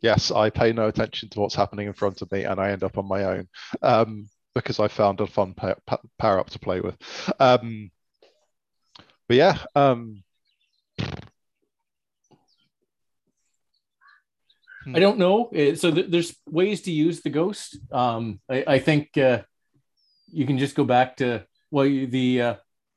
yes, 0.00 0.30
I 0.30 0.48
pay 0.50 0.72
no 0.72 0.86
attention 0.86 1.30
to 1.30 1.40
what's 1.40 1.56
happening 1.56 1.88
in 1.88 1.92
front 1.92 2.22
of 2.22 2.30
me, 2.30 2.44
and 2.44 2.60
I 2.60 2.70
end 2.70 2.84
up 2.84 2.98
on 2.98 3.08
my 3.08 3.24
own 3.24 3.48
um, 3.82 4.28
because 4.54 4.78
I 4.78 4.86
found 4.86 5.20
a 5.20 5.26
fun 5.26 5.56
power 5.56 6.38
up 6.38 6.50
to 6.50 6.60
play 6.60 6.80
with. 6.80 6.96
Um, 7.40 7.90
but 9.26 9.36
yeah, 9.38 9.58
um, 9.74 10.22
I 14.94 15.00
don't 15.00 15.18
know. 15.18 15.46
Uh, 15.46 15.74
so 15.74 15.90
th- 15.90 16.10
there's 16.10 16.36
ways 16.46 16.82
to 16.82 16.92
use 16.92 17.20
the 17.20 17.30
ghost. 17.30 17.78
Um, 17.92 18.40
I, 18.48 18.64
I 18.66 18.78
think 18.78 19.16
uh, 19.16 19.42
you 20.32 20.46
can 20.46 20.58
just 20.58 20.74
go 20.74 20.84
back 20.84 21.16
to 21.16 21.46
well 21.70 21.84
the 21.84 22.42
uh, 22.42 22.54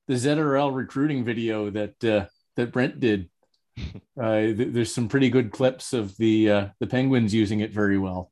the 0.08 0.14
ZRL 0.14 0.76
recruiting 0.76 1.24
video 1.24 1.70
that 1.70 2.04
uh, 2.04 2.26
that 2.56 2.72
Brent 2.72 3.00
did. 3.00 3.30
Uh, 4.22 4.54
th- 4.54 4.74
there's 4.74 4.94
some 4.94 5.08
pretty 5.08 5.30
good 5.30 5.52
clips 5.52 5.94
of 5.94 6.16
the 6.18 6.52
uh, 6.52 6.68
the 6.80 6.86
penguins 6.86 7.34
using 7.34 7.62
it 7.62 7.72
very 7.72 7.98
well. 7.98 8.30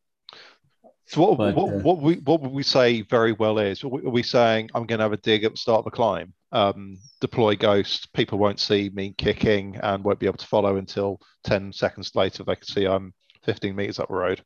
So 1.08 1.22
what 1.22 1.38
but, 1.38 1.56
what, 1.56 1.72
what 1.84 2.02
we 2.02 2.15
what 2.15 2.41
would 2.41 2.52
we 2.52 2.62
say 2.62 3.02
very 3.02 3.32
well 3.32 3.58
is? 3.58 3.84
Are 3.84 3.88
we 3.88 4.22
saying 4.22 4.69
I'm 4.76 4.86
going 4.86 5.00
to 5.00 5.06
have 5.06 5.13
a 5.13 5.17
dig 5.17 5.45
at 5.45 5.52
the 5.52 5.58
start 5.58 5.80
of 5.80 5.86
the 5.86 5.91
climb, 5.91 6.34
um, 6.52 6.98
deploy 7.22 7.56
ghost, 7.56 8.13
people 8.13 8.38
won't 8.38 8.60
see 8.60 8.91
me 8.93 9.15
kicking 9.17 9.78
and 9.82 10.04
won't 10.04 10.19
be 10.19 10.28
able 10.28 10.38
to 10.38 10.45
follow 10.45 10.76
until 10.76 11.19
ten 11.43 11.74
seconds 11.74 12.12
later 12.13 12.43
they 12.43 12.56
can 12.56 12.65
see 12.65 12.86
I'm 12.86 13.13
15 13.49 13.75
meters 13.75 13.97
up 13.97 14.09
the 14.09 14.13
road. 14.13 14.43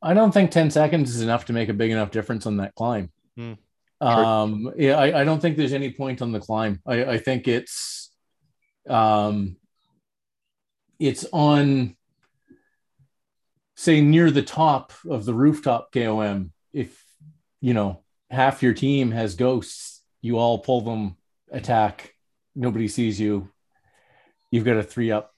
I 0.00 0.14
don't 0.14 0.32
think 0.32 0.50
10 0.50 0.70
seconds 0.70 1.14
is 1.14 1.20
enough 1.20 1.44
to 1.46 1.52
make 1.52 1.68
a 1.68 1.74
big 1.74 1.90
enough 1.90 2.10
difference 2.10 2.46
on 2.46 2.56
that 2.56 2.74
climb. 2.74 3.10
Hmm. 3.36 3.52
Um, 4.00 4.72
yeah, 4.78 4.96
I, 4.96 5.20
I, 5.20 5.24
don't 5.24 5.40
think 5.40 5.58
there's 5.58 5.74
any 5.74 5.92
point 5.92 6.22
on 6.22 6.32
the 6.32 6.40
climb. 6.40 6.80
I, 6.86 7.04
I 7.04 7.18
think 7.18 7.48
it's, 7.48 8.10
um, 8.88 9.56
it's 10.98 11.26
on, 11.34 11.96
say, 13.76 14.00
near 14.00 14.30
the 14.30 14.42
top 14.42 14.94
of 15.06 15.26
the 15.26 15.34
rooftop 15.34 15.92
KOM. 15.92 16.52
If 16.72 16.98
you 17.60 17.74
know 17.74 18.04
half 18.30 18.62
your 18.62 18.74
team 18.74 19.10
has 19.10 19.34
ghosts, 19.34 20.02
you 20.22 20.38
all 20.38 20.58
pull 20.60 20.80
them, 20.80 21.16
attack. 21.52 22.14
Nobody 22.54 22.88
sees 22.88 23.20
you. 23.20 23.50
You've 24.50 24.64
got 24.64 24.78
a 24.78 24.82
three 24.82 25.10
up 25.10 25.34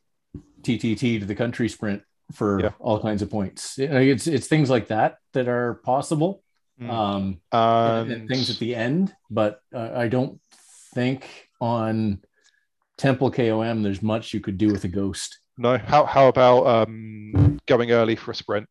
TTT 0.62 1.20
to 1.20 1.27
the 1.27 1.35
country 1.35 1.68
sprint 1.68 2.03
for 2.33 2.61
yeah. 2.61 2.71
all 2.79 3.01
kinds 3.01 3.23
of 3.23 3.31
points. 3.31 3.79
It's 3.79 4.27
it's 4.27 4.47
things 4.47 4.71
like 4.71 4.89
that 4.89 5.19
that 5.33 5.49
are 5.49 5.75
possible, 5.85 6.43
mm. 6.81 6.91
um, 6.91 7.41
and, 7.53 8.12
and, 8.12 8.29
things 8.29 8.51
at 8.51 8.59
the 8.59 8.75
end. 8.75 9.15
But 9.31 9.61
uh, 9.75 9.91
I 9.95 10.09
don't 10.09 10.41
think 10.95 11.49
on 11.61 12.21
Temple 12.99 13.31
KOM 13.31 13.83
there's 13.83 14.03
much 14.03 14.35
you 14.35 14.41
could 14.41 14.59
do 14.59 14.69
with 14.69 14.85
a 14.85 14.89
ghost. 14.89 15.39
No. 15.59 15.79
How 15.79 16.05
how 16.05 16.29
about 16.29 16.67
um, 16.67 17.59
going 17.67 17.93
early 17.93 18.17
for 18.17 18.33
a 18.33 18.35
sprint? 18.35 18.69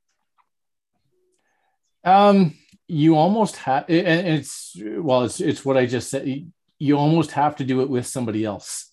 Um, 2.03 2.53
you 2.87 3.15
almost 3.15 3.55
have, 3.57 3.85
and 3.89 4.27
it's 4.27 4.75
well, 4.79 5.23
it's 5.23 5.39
it's 5.39 5.65
what 5.65 5.77
I 5.77 5.85
just 5.85 6.09
said. 6.09 6.51
You 6.77 6.97
almost 6.97 7.31
have 7.31 7.55
to 7.57 7.63
do 7.63 7.81
it 7.81 7.89
with 7.89 8.05
somebody 8.05 8.43
else 8.43 8.91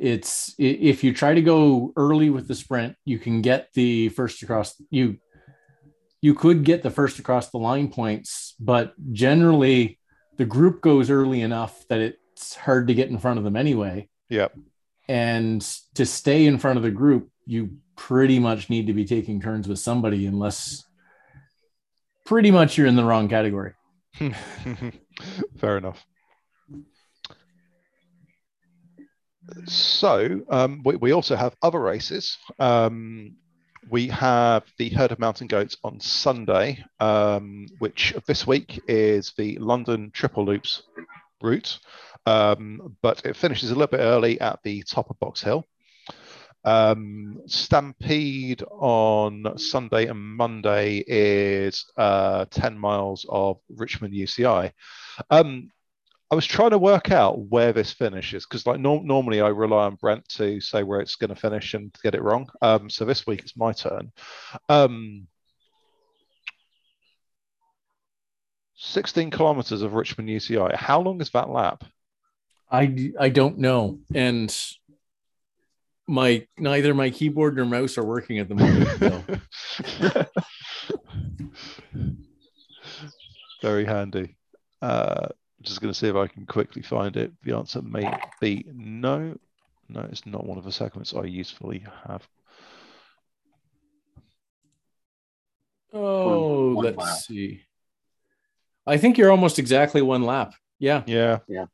it's 0.00 0.54
if 0.58 1.04
you 1.04 1.12
try 1.12 1.34
to 1.34 1.42
go 1.42 1.92
early 1.96 2.30
with 2.30 2.48
the 2.48 2.54
sprint, 2.54 2.96
you 3.04 3.18
can 3.18 3.42
get 3.42 3.68
the 3.74 4.08
first 4.08 4.42
across 4.42 4.80
you 4.90 5.18
you 6.22 6.34
could 6.34 6.64
get 6.64 6.82
the 6.82 6.90
first 6.90 7.18
across 7.18 7.50
the 7.50 7.58
line 7.58 7.88
points, 7.88 8.54
but 8.60 8.94
generally 9.12 9.98
the 10.36 10.44
group 10.44 10.80
goes 10.80 11.10
early 11.10 11.40
enough 11.40 11.86
that 11.88 12.00
it's 12.00 12.54
hard 12.54 12.88
to 12.88 12.94
get 12.94 13.08
in 13.08 13.18
front 13.18 13.38
of 13.38 13.44
them 13.44 13.56
anyway. 13.56 14.08
Yeah. 14.28 14.48
And 15.08 15.60
to 15.94 16.06
stay 16.06 16.46
in 16.46 16.58
front 16.58 16.76
of 16.76 16.82
the 16.82 16.90
group, 16.90 17.30
you 17.46 17.78
pretty 17.96 18.38
much 18.38 18.70
need 18.70 18.86
to 18.86 18.92
be 18.92 19.04
taking 19.04 19.40
turns 19.40 19.66
with 19.66 19.78
somebody 19.78 20.26
unless 20.26 20.84
pretty 22.26 22.50
much 22.50 22.78
you're 22.78 22.86
in 22.86 22.96
the 22.96 23.04
wrong 23.04 23.28
category. 23.28 23.72
Fair 25.58 25.78
enough. 25.78 26.04
So 29.66 30.40
um, 30.50 30.82
we, 30.84 30.96
we, 30.96 31.12
also 31.12 31.36
have 31.36 31.56
other 31.62 31.80
races. 31.80 32.38
Um, 32.58 33.36
we 33.88 34.08
have 34.08 34.64
the 34.78 34.90
herd 34.90 35.12
of 35.12 35.18
mountain 35.18 35.46
goats 35.46 35.76
on 35.82 36.00
Sunday, 36.00 36.84
um, 37.00 37.66
which 37.78 38.14
this 38.26 38.46
week 38.46 38.80
is 38.88 39.32
the 39.36 39.56
London 39.58 40.10
Triple 40.12 40.44
Loops 40.44 40.82
route, 41.40 41.78
um, 42.26 42.96
but 43.02 43.22
it 43.24 43.36
finishes 43.36 43.70
a 43.70 43.74
little 43.74 43.86
bit 43.86 44.00
early 44.00 44.40
at 44.40 44.60
the 44.62 44.82
top 44.82 45.10
of 45.10 45.18
Box 45.18 45.42
Hill. 45.42 45.64
Um, 46.62 47.40
Stampede 47.46 48.62
on 48.70 49.56
Sunday 49.56 50.06
and 50.06 50.20
Monday 50.20 51.02
is 51.06 51.86
uh, 51.96 52.44
10 52.50 52.78
miles 52.78 53.24
of 53.28 53.58
Richmond 53.70 54.12
UCI. 54.12 54.72
I 56.30 56.36
was 56.36 56.46
trying 56.46 56.70
to 56.70 56.78
work 56.78 57.10
out 57.10 57.40
where 57.40 57.72
this 57.72 57.92
finishes 57.92 58.46
because, 58.46 58.64
like, 58.64 58.78
no- 58.78 59.00
normally 59.00 59.40
I 59.40 59.48
rely 59.48 59.86
on 59.86 59.96
Brent 59.96 60.28
to 60.30 60.60
say 60.60 60.84
where 60.84 61.00
it's 61.00 61.16
going 61.16 61.30
to 61.30 61.36
finish 61.36 61.74
and 61.74 61.92
get 62.04 62.14
it 62.14 62.22
wrong. 62.22 62.48
Um, 62.62 62.88
so 62.88 63.04
this 63.04 63.26
week 63.26 63.40
it's 63.40 63.56
my 63.56 63.72
turn. 63.72 64.12
Um, 64.68 65.26
16 68.76 69.30
kilometers 69.30 69.82
of 69.82 69.94
Richmond 69.94 70.28
UCI. 70.28 70.76
How 70.76 71.00
long 71.00 71.20
is 71.20 71.30
that 71.30 71.50
lap? 71.50 71.84
I 72.70 73.12
I 73.18 73.30
don't 73.30 73.58
know, 73.58 73.98
and 74.14 74.56
my 76.06 76.46
neither 76.56 76.94
my 76.94 77.10
keyboard 77.10 77.56
nor 77.56 77.64
mouse 77.64 77.98
are 77.98 78.04
working 78.04 78.38
at 78.38 78.48
the 78.48 78.54
moment. 78.54 79.42
Very 83.60 83.84
handy. 83.84 84.36
Uh, 84.80 85.26
just 85.62 85.80
going 85.80 85.92
to 85.92 85.98
see 85.98 86.08
if 86.08 86.16
I 86.16 86.26
can 86.26 86.46
quickly 86.46 86.82
find 86.82 87.16
it. 87.16 87.32
The 87.42 87.56
answer 87.56 87.82
may 87.82 88.12
be 88.40 88.64
no. 88.72 89.36
No, 89.88 90.00
it's 90.10 90.24
not 90.24 90.46
one 90.46 90.56
of 90.56 90.64
the 90.64 90.72
segments 90.72 91.14
I 91.14 91.24
usefully 91.24 91.84
have. 92.06 92.26
Oh, 95.92 96.74
one, 96.74 96.74
one 96.74 96.84
let's 96.96 97.26
see. 97.26 97.62
I 98.86 98.96
think 98.96 99.18
you're 99.18 99.30
almost 99.30 99.58
exactly 99.58 100.02
one 100.02 100.22
lap. 100.22 100.54
Yeah. 100.78 101.02
Yeah. 101.06 101.38
Yeah. 101.48 101.66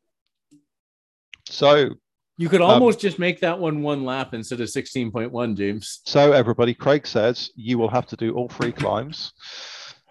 So 1.48 1.90
you 2.38 2.48
could 2.48 2.60
um, 2.60 2.70
almost 2.70 2.98
um, 2.98 3.00
just 3.00 3.18
make 3.18 3.40
that 3.40 3.58
one 3.58 3.82
one 3.82 4.04
lap 4.04 4.34
instead 4.34 4.60
of 4.60 4.68
16.1, 4.68 5.56
James. 5.56 6.00
So 6.04 6.32
everybody, 6.32 6.74
Craig 6.74 7.06
says 7.06 7.50
you 7.54 7.78
will 7.78 7.88
have 7.88 8.06
to 8.08 8.16
do 8.16 8.34
all 8.34 8.48
three 8.48 8.72
climbs. 8.72 9.32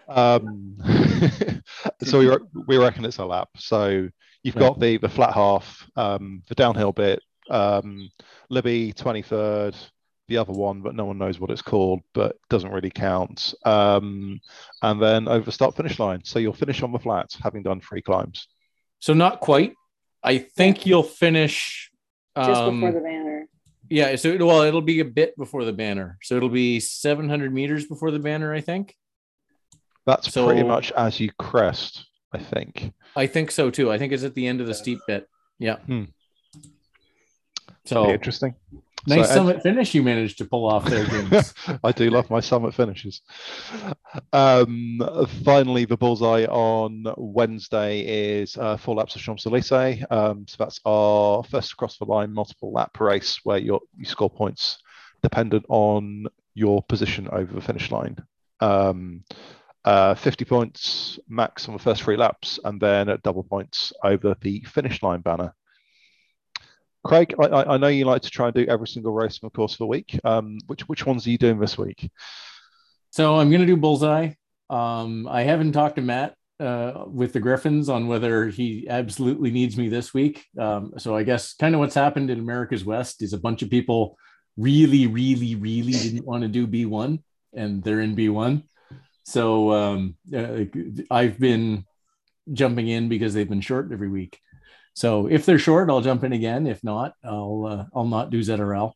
Um, 0.07 0.77
so 2.03 2.19
we, 2.19 2.37
we 2.67 2.77
reckon 2.77 3.05
it's 3.05 3.17
a 3.17 3.25
lap. 3.25 3.49
So 3.57 4.09
you've 4.43 4.55
got 4.55 4.79
the 4.79 4.97
the 4.97 5.09
flat 5.09 5.33
half, 5.33 5.85
um, 5.95 6.43
the 6.47 6.55
downhill 6.55 6.91
bit, 6.91 7.21
um, 7.49 8.09
Libby 8.49 8.93
23rd, 8.93 9.75
the 10.27 10.37
other 10.37 10.53
one, 10.53 10.81
but 10.81 10.95
no 10.95 11.05
one 11.05 11.17
knows 11.17 11.39
what 11.39 11.51
it's 11.51 11.61
called, 11.61 12.01
but 12.13 12.37
doesn't 12.49 12.71
really 12.71 12.89
count. 12.89 13.53
Um, 13.63 14.39
and 14.81 15.01
then 15.01 15.27
over 15.27 15.51
start 15.51 15.75
finish 15.75 15.99
line. 15.99 16.23
So 16.23 16.39
you'll 16.39 16.53
finish 16.53 16.81
on 16.81 16.91
the 16.91 16.99
flats, 16.99 17.37
having 17.41 17.63
done 17.63 17.81
three 17.81 18.01
climbs. 18.01 18.47
So 18.99 19.13
not 19.13 19.39
quite. 19.39 19.73
I 20.23 20.39
think 20.39 20.85
you'll 20.85 21.03
finish 21.03 21.91
just 22.35 22.61
um, 22.61 22.81
before 22.81 22.99
the 22.99 23.05
banner. 23.05 23.47
Yeah, 23.89 24.15
so 24.15 24.35
well, 24.43 24.61
it'll 24.61 24.81
be 24.81 24.99
a 24.99 25.05
bit 25.05 25.37
before 25.37 25.63
the 25.63 25.73
banner. 25.73 26.17
So 26.23 26.35
it'll 26.35 26.49
be 26.49 26.79
700 26.79 27.53
meters 27.53 27.85
before 27.85 28.09
the 28.09 28.19
banner, 28.19 28.51
I 28.51 28.61
think. 28.61 28.95
That's 30.05 30.31
so, 30.31 30.45
pretty 30.45 30.63
much 30.63 30.91
as 30.91 31.19
you 31.19 31.31
crest, 31.39 32.05
I 32.31 32.39
think. 32.39 32.93
I 33.15 33.27
think 33.27 33.51
so 33.51 33.71
too. 33.71 33.91
I 33.91 33.97
think 33.97 34.13
it's 34.13 34.23
at 34.23 34.35
the 34.35 34.47
end 34.47 34.61
of 34.61 34.67
the 34.67 34.73
steep 34.73 34.99
bit. 35.07 35.27
Yeah. 35.57 35.77
Hmm. 35.77 36.03
So 37.85 38.03
pretty 38.03 38.13
interesting. 38.15 38.55
Nice 39.07 39.27
so, 39.29 39.35
summit 39.35 39.61
finish 39.61 39.93
you 39.93 40.01
managed 40.01 40.39
to 40.39 40.45
pull 40.45 40.65
off 40.65 40.85
there, 40.85 41.05
James. 41.29 41.53
I 41.83 41.91
do 41.91 42.09
love 42.09 42.29
my 42.31 42.39
summit 42.39 42.73
finishes. 42.73 43.21
Um, 44.33 44.99
finally, 45.43 45.85
the 45.85 45.97
bullseye 45.97 46.45
on 46.45 47.05
Wednesday 47.15 47.99
is 47.99 48.57
uh, 48.57 48.77
four 48.77 48.95
laps 48.95 49.15
of 49.15 49.21
Champs 49.21 49.45
Elysees. 49.45 50.03
Um, 50.09 50.47
so 50.47 50.55
that's 50.57 50.79
our 50.85 51.43
first 51.43 51.73
across 51.73 51.97
the 51.99 52.05
line 52.05 52.33
multiple 52.33 52.71
lap 52.71 52.99
race 52.99 53.39
where 53.43 53.59
you 53.59 53.79
you 53.95 54.05
score 54.05 54.29
points 54.29 54.79
dependent 55.21 55.65
on 55.69 56.25
your 56.55 56.81
position 56.83 57.27
over 57.31 57.53
the 57.53 57.61
finish 57.61 57.91
line. 57.91 58.17
Um, 58.59 59.23
uh, 59.85 60.15
50 60.15 60.45
points 60.45 61.19
max 61.29 61.67
on 61.67 61.75
the 61.75 61.81
first 61.81 62.03
three 62.03 62.17
laps, 62.17 62.59
and 62.63 62.81
then 62.81 63.07
at 63.07 63.21
double 63.21 63.43
points 63.43 63.93
over 64.03 64.35
the 64.41 64.59
finish 64.61 65.01
line 65.01 65.21
banner. 65.21 65.53
Craig, 67.05 67.35
I, 67.39 67.45
I, 67.45 67.77
know 67.77 67.87
you 67.87 68.05
like 68.05 68.23
to 68.23 68.31
try 68.31 68.47
and 68.47 68.55
do 68.55 68.65
every 68.65 68.87
single 68.87 69.13
race 69.13 69.37
in 69.37 69.45
the 69.45 69.51
course 69.51 69.73
of 69.73 69.77
the 69.77 69.85
week. 69.85 70.19
Um, 70.23 70.57
which 70.65 70.81
which 70.89 71.05
ones 71.05 71.27
are 71.27 71.29
you 71.29 71.37
doing 71.37 71.59
this 71.59 71.77
week? 71.77 72.09
So 73.11 73.35
I'm 73.35 73.49
going 73.49 73.61
to 73.61 73.67
do 73.67 73.77
Bullseye. 73.77 74.31
Um, 74.71 75.27
I 75.27 75.43
haven't 75.43 75.73
talked 75.73 75.97
to 75.97 76.01
Matt 76.01 76.33
uh, 76.59 77.03
with 77.05 77.33
the 77.33 77.39
Griffins 77.39 77.89
on 77.89 78.07
whether 78.07 78.47
he 78.47 78.87
absolutely 78.89 79.51
needs 79.51 79.77
me 79.77 79.87
this 79.87 80.15
week. 80.15 80.45
Um, 80.59 80.93
so 80.97 81.15
I 81.15 81.21
guess 81.21 81.53
kind 81.53 81.75
of 81.75 81.79
what's 81.79 81.93
happened 81.93 82.31
in 82.31 82.39
America's 82.39 82.83
West 82.83 83.21
is 83.21 83.33
a 83.33 83.39
bunch 83.39 83.61
of 83.61 83.69
people 83.69 84.17
really, 84.57 85.05
really, 85.05 85.53
really 85.53 85.91
didn't 85.91 86.25
want 86.25 86.41
to 86.41 86.47
do 86.47 86.65
B1, 86.65 87.21
and 87.53 87.83
they're 87.83 88.01
in 88.01 88.15
B1. 88.15 88.63
So 89.25 89.71
um, 89.73 90.15
uh, 90.33 90.65
I've 91.09 91.39
been 91.39 91.85
jumping 92.51 92.87
in 92.87 93.09
because 93.09 93.33
they've 93.33 93.49
been 93.49 93.61
short 93.61 93.91
every 93.91 94.07
week. 94.07 94.39
So 94.93 95.27
if 95.27 95.45
they're 95.45 95.59
short, 95.59 95.89
I'll 95.89 96.01
jump 96.01 96.23
in 96.23 96.31
again. 96.31 96.67
If 96.67 96.83
not, 96.83 97.13
I'll 97.23 97.65
uh, 97.67 97.85
I'll 97.93 98.07
not 98.07 98.29
do 98.29 98.39
ZRL. 98.39 98.93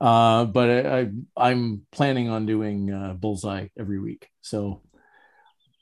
Uh, 0.00 0.44
but 0.44 0.86
I, 0.86 1.10
I 1.36 1.50
am 1.50 1.86
planning 1.90 2.28
on 2.28 2.46
doing 2.46 2.90
uh, 2.92 3.14
bullseye 3.14 3.66
every 3.78 3.98
week. 3.98 4.28
So, 4.40 4.80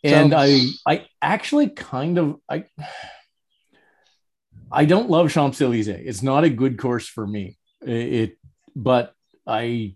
and 0.03 0.33
Sounds... 0.33 0.83
I 0.87 0.93
I 0.95 1.07
actually 1.21 1.69
kind 1.69 2.19
of 2.19 2.37
I 2.49 2.65
I 4.73 4.87
don't 4.87 5.11
love 5.11 5.31
Champs 5.31 5.61
Elysees. 5.61 5.89
It's 5.89 6.23
not 6.23 6.45
a 6.45 6.51
good 6.51 6.79
course 6.79 7.07
for 7.07 7.27
me. 7.27 7.59
It, 7.83 8.39
but 8.75 9.15
I 9.47 9.95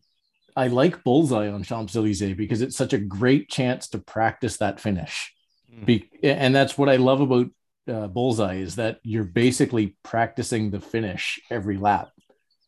I 0.61 0.66
like 0.66 1.03
bullseye 1.03 1.49
on 1.49 1.62
Champs 1.62 1.96
Elysees 1.96 2.37
because 2.37 2.61
it's 2.61 2.77
such 2.77 2.92
a 2.92 2.99
great 2.99 3.49
chance 3.49 3.88
to 3.88 3.99
practice 3.99 4.59
that 4.59 4.79
finish. 4.79 5.33
Mm. 5.75 5.87
Be, 5.87 6.11
and 6.23 6.55
that's 6.55 6.77
what 6.77 6.90
I 6.90 6.96
love 6.96 7.23
about 7.23 7.46
uh, 7.88 8.09
bullseye 8.09 8.57
is 8.57 8.77
that 8.77 9.01
you're 9.03 9.25
basically 9.25 9.96
practicing 10.03 10.70
the 10.70 10.79
finish 10.79 11.40
every 11.51 11.79
lap 11.79 12.11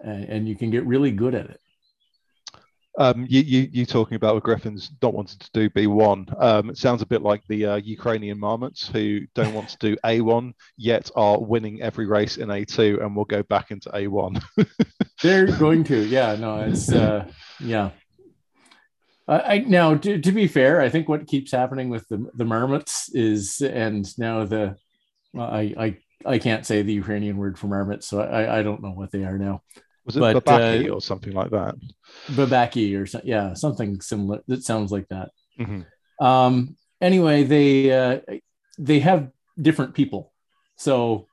and, 0.01 0.25
and 0.25 0.49
you 0.49 0.57
can 0.57 0.71
get 0.71 0.87
really 0.87 1.11
good 1.11 1.35
at 1.35 1.51
it 1.51 1.61
um, 2.99 3.27
you, 3.29 3.41
you, 3.41 3.69
you 3.73 3.87
talking 3.87 4.17
about 4.17 4.35
the 4.35 4.41
Griffins 4.41 4.91
not 5.01 5.15
wanting 5.15 5.39
to 5.39 5.51
do 5.53 5.71
B1. 5.71 6.43
Um, 6.43 6.71
it 6.71 6.77
sounds 6.77 7.01
a 7.01 7.07
bit 7.07 7.23
like 7.23 7.43
the 7.49 7.67
uh, 7.67 7.77
Ukrainian 7.77 8.39
marmots 8.39 8.89
who 8.89 9.21
don't 9.35 9.55
want 9.55 9.71
to 9.71 9.79
do 9.79 9.97
A1 10.05 10.53
yet 10.77 11.11
are 11.17 11.41
winning 11.41 11.81
every 11.81 12.07
race 12.07 12.37
in 12.37 12.49
A2 12.49 13.03
and 13.03 13.17
will 13.17 13.25
go 13.25 13.43
back 13.45 13.71
into 13.71 13.89
A1. 13.91 14.43
They're 15.23 15.57
going 15.59 15.85
to, 15.85 16.05
yeah. 16.05 16.37
No, 16.37 16.61
it's 16.61 16.93
uh, 16.93 17.27
yeah. 17.61 17.91
I 19.29 19.59
now 19.61 19.95
to, 19.95 20.21
to 20.21 20.33
be 20.33 20.47
fair, 20.47 20.81
I 20.81 20.89
think 20.89 21.09
what 21.09 21.27
keeps 21.29 21.53
happening 21.53 21.89
with 21.89 22.07
the 22.09 22.29
the 22.35 22.45
marmots 22.45 23.09
is, 23.15 23.61
and 23.63 24.07
now 24.19 24.45
the 24.45 24.77
I, 25.39 25.75
I 25.79 25.97
I 26.27 26.39
can't 26.39 26.67
say 26.67 26.83
the 26.83 26.93
Ukrainian 26.93 27.37
word 27.37 27.59
for 27.59 27.69
marmot, 27.69 28.05
so 28.05 28.21
I, 28.21 28.59
I 28.59 28.63
don't 28.63 28.83
know 28.83 28.91
what 28.91 29.13
they 29.13 29.25
are 29.25 29.39
now. 29.39 29.63
Was 30.05 30.17
it 30.17 30.21
but, 30.21 30.45
babaki 30.45 30.89
uh, 30.89 30.95
or 30.95 31.01
something 31.01 31.33
like 31.33 31.51
that? 31.51 31.77
Babaki 32.29 32.97
or 32.99 33.21
yeah, 33.25 33.55
something 33.55 34.01
similar. 34.01 34.41
That 34.49 34.65
sounds 34.65 34.91
like 34.91 35.09
that. 35.09 35.31
Mm-hmm. 35.61 36.25
Um, 36.25 36.77
anyway, 37.01 37.45
they 37.45 37.93
uh, 37.93 38.21
they 38.79 39.01
have 39.01 39.31
different 39.61 39.95
people. 39.95 40.33
So 40.77 41.29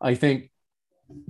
I 0.00 0.16
think 0.16 0.50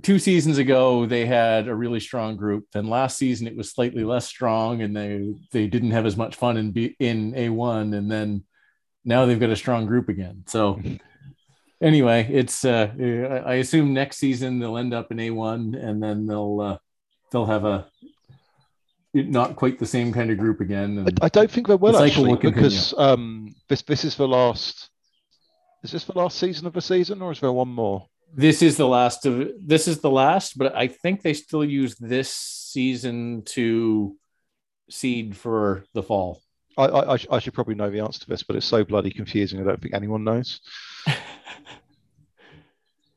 two 0.01 0.17
seasons 0.17 0.57
ago 0.57 1.05
they 1.05 1.25
had 1.25 1.67
a 1.67 1.75
really 1.75 1.99
strong 1.99 2.35
group. 2.35 2.65
Then 2.73 2.87
last 2.87 3.17
season 3.17 3.47
it 3.47 3.55
was 3.55 3.71
slightly 3.71 4.03
less 4.03 4.25
strong, 4.25 4.81
and 4.81 4.95
they 4.95 5.33
they 5.51 5.67
didn't 5.67 5.91
have 5.91 6.07
as 6.07 6.17
much 6.17 6.35
fun 6.35 6.57
in 6.57 6.71
B, 6.71 6.95
in 6.99 7.33
A 7.35 7.49
one. 7.49 7.93
And 7.93 8.09
then 8.09 8.43
now 9.05 9.25
they've 9.25 9.39
got 9.39 9.49
a 9.49 9.55
strong 9.55 9.85
group 9.85 10.09
again. 10.09 10.43
So. 10.47 10.81
Anyway, 11.81 12.27
it's 12.31 12.63
uh, 12.63 12.91
I 13.45 13.55
assume 13.55 13.93
next 13.93 14.17
season 14.17 14.59
they'll 14.59 14.77
end 14.77 14.93
up 14.93 15.11
in 15.11 15.17
A1 15.17 15.81
and 15.83 16.01
then 16.01 16.27
they'll 16.27 16.61
uh, 16.61 16.77
they'll 17.31 17.45
have 17.45 17.65
a 17.65 17.87
not 19.13 19.55
quite 19.55 19.77
the 19.77 19.85
same 19.85 20.13
kind 20.13 20.31
of 20.31 20.37
group 20.37 20.61
again. 20.61 21.05
I, 21.21 21.25
I, 21.25 21.29
don't 21.29 21.51
think 21.51 21.67
they 21.67 21.75
will 21.75 21.97
actually 21.97 22.29
will 22.29 22.37
because 22.37 22.93
um, 22.97 23.53
this 23.67 23.81
this 23.81 24.05
is 24.05 24.15
the 24.15 24.27
last. 24.27 24.89
Is 25.83 25.91
this 25.91 26.05
the 26.05 26.17
last 26.17 26.37
season 26.37 26.67
of 26.67 26.73
the 26.73 26.81
season, 26.81 27.21
or 27.21 27.31
is 27.31 27.39
there 27.39 27.51
one 27.51 27.69
more? 27.69 28.07
This 28.33 28.61
is 28.61 28.77
the 28.77 28.87
last 28.87 29.25
of 29.25 29.49
this 29.65 29.87
is 29.87 29.99
the 29.99 30.11
last, 30.11 30.57
but 30.57 30.75
I 30.75 30.87
think 30.87 31.21
they 31.21 31.33
still 31.33 31.65
use 31.65 31.95
this 31.95 32.31
season 32.31 33.43
to 33.47 34.15
seed 34.89 35.35
for 35.35 35.83
the 35.93 36.03
fall. 36.03 36.41
I, 36.77 36.85
I, 36.85 37.17
I 37.31 37.39
should 37.39 37.53
probably 37.53 37.75
know 37.75 37.89
the 37.89 37.99
answer 37.99 38.19
to 38.21 38.27
this, 38.27 38.43
but 38.43 38.55
it's 38.55 38.65
so 38.65 38.83
bloody 38.83 39.11
confusing. 39.11 39.59
I 39.59 39.63
don't 39.63 39.81
think 39.81 39.93
anyone 39.93 40.23
knows. 40.23 40.61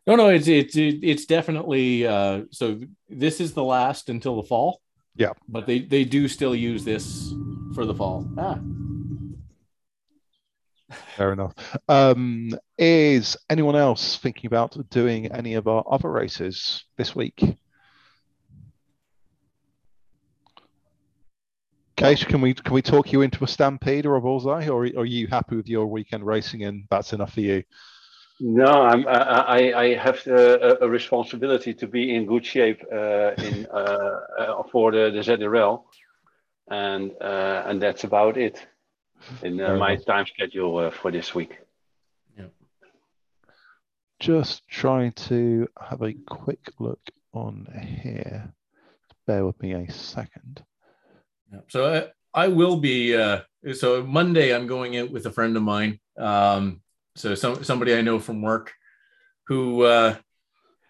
no, 0.07 0.17
no, 0.17 0.29
it's 0.29 0.49
it's 0.49 0.75
it's 0.77 1.27
definitely 1.27 2.07
uh, 2.07 2.43
so. 2.51 2.81
This 3.09 3.41
is 3.41 3.55
the 3.55 3.65
last 3.65 4.09
until 4.09 4.37
the 4.37 4.49
fall. 4.49 4.81
Yeah, 5.17 5.33
but 5.49 5.67
they 5.67 5.81
they 5.81 6.05
do 6.05 6.29
still 6.29 6.55
use 6.55 6.85
this 6.85 7.33
for 7.75 7.85
the 7.85 7.95
fall. 7.95 8.29
Ah. 8.39 8.59
Fair 11.17 11.33
enough. 11.33 11.55
Um, 11.89 12.51
is 12.79 13.37
anyone 13.49 13.77
else 13.77 14.19
thinking 14.19 14.47
about 14.47 14.77
doing 14.91 15.31
any 15.33 15.55
of 15.55 15.67
our 15.67 15.85
other 15.89 16.11
races 16.11 16.85
this 16.97 17.15
week? 17.17 17.57
Case, 21.97 22.25
can 22.25 22.41
we 22.41 22.55
can 22.55 22.75
we 22.75 22.83
talk 22.83 23.13
you 23.13 23.23
into 23.23 23.45
a 23.45 23.47
stampede 23.47 24.05
or 24.05 24.17
a 24.17 24.21
bullseye, 24.21 24.69
or 24.69 24.83
are 24.83 25.05
you 25.05 25.29
happy 25.29 25.55
with 25.55 25.69
your 25.69 25.87
weekend 25.87 26.27
racing 26.27 26.65
and 26.65 26.85
that's 26.91 27.13
enough 27.13 27.35
for 27.35 27.41
you? 27.41 27.63
No, 28.41 28.67
I'm, 28.67 29.07
I, 29.07 29.73
I 29.73 29.95
have 29.95 30.27
a, 30.27 30.79
a 30.81 30.89
responsibility 30.89 31.73
to 31.75 31.87
be 31.87 32.17
in 32.17 32.27
good 32.27 32.45
shape 32.45 32.83
uh, 32.93 33.31
in 33.39 33.67
uh, 33.67 34.21
uh, 34.39 34.63
for 34.73 34.91
the, 34.91 35.11
the 35.13 35.21
ZRL, 35.21 35.85
and 36.69 37.13
uh, 37.21 37.63
and 37.67 37.81
that's 37.81 38.03
about 38.03 38.37
it 38.37 38.67
in 39.43 39.61
uh, 39.61 39.77
my 39.77 39.95
time 39.95 40.27
schedule 40.27 40.79
uh, 40.79 40.91
for 40.91 41.13
this 41.13 41.33
week. 41.33 41.59
Yeah. 42.37 42.47
just 44.19 44.67
trying 44.69 45.13
to 45.13 45.69
have 45.81 46.03
a 46.03 46.13
quick 46.13 46.73
look 46.81 47.01
on 47.33 47.69
here. 48.03 48.53
Bear 49.29 49.47
with 49.47 49.63
me 49.63 49.75
a 49.75 49.91
second. 49.93 50.65
Yeah. 51.55 51.61
So 51.69 51.85
I, 51.85 51.97
uh, 51.97 52.07
I 52.35 52.49
will 52.49 52.77
be. 52.77 53.17
Uh, 53.17 53.41
so 53.75 54.03
Monday, 54.03 54.55
I'm 54.55 54.67
going 54.67 54.95
in 54.95 55.13
with 55.13 55.27
a 55.27 55.31
friend 55.31 55.57
of 55.57 55.63
mine. 55.63 56.01
Um, 56.19 56.81
so 57.15 57.35
some 57.35 57.63
somebody 57.63 57.95
I 57.95 58.03
know 58.03 58.19
from 58.19 58.43
work, 58.43 58.73
who 59.47 59.83
uh, 59.83 60.17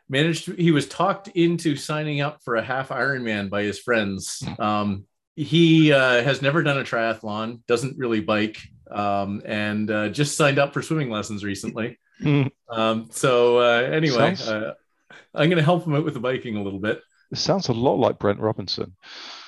managed. 0.09 0.47
To, 0.47 0.53
he 0.55 0.71
was 0.71 0.89
talked 0.89 1.29
into 1.29 1.77
signing 1.77 2.21
up 2.21 2.43
for 2.43 2.57
a 2.57 2.63
half 2.63 2.89
Ironman 2.89 3.51
by 3.51 3.63
his 3.63 3.79
friends. 3.79 4.43
Um, 4.59 5.05
he 5.37 5.93
uh, 5.93 6.23
has 6.23 6.41
never 6.41 6.63
done 6.63 6.79
a 6.79 6.85
triathlon, 6.85 7.61
doesn't 7.67 7.99
really 7.99 8.21
bike, 8.21 8.59
um, 8.91 9.43
and 9.45 9.91
uh, 9.91 10.09
just 10.09 10.37
signed 10.37 10.59
up 10.59 10.73
for 10.73 10.81
swimming 10.81 11.11
lessons 11.11 11.45
recently. 11.45 11.99
Hmm. 12.21 12.47
um, 12.71 13.09
so 13.11 13.59
uh, 13.59 13.83
anyway, 13.83 14.37
sounds... 14.37 14.49
Uh, 14.49 14.75
I'm 15.35 15.49
going 15.49 15.59
to 15.59 15.65
help 15.65 15.85
him 15.85 15.95
out 15.95 16.05
with 16.05 16.15
the 16.15 16.21
biking 16.21 16.57
a 16.57 16.63
little 16.63 16.79
bit. 16.79 17.03
It 17.33 17.39
sounds 17.39 17.69
a 17.69 17.73
lot 17.73 17.99
like 17.99 18.21
Brent 18.21 18.39
Robinson. 18.39 18.95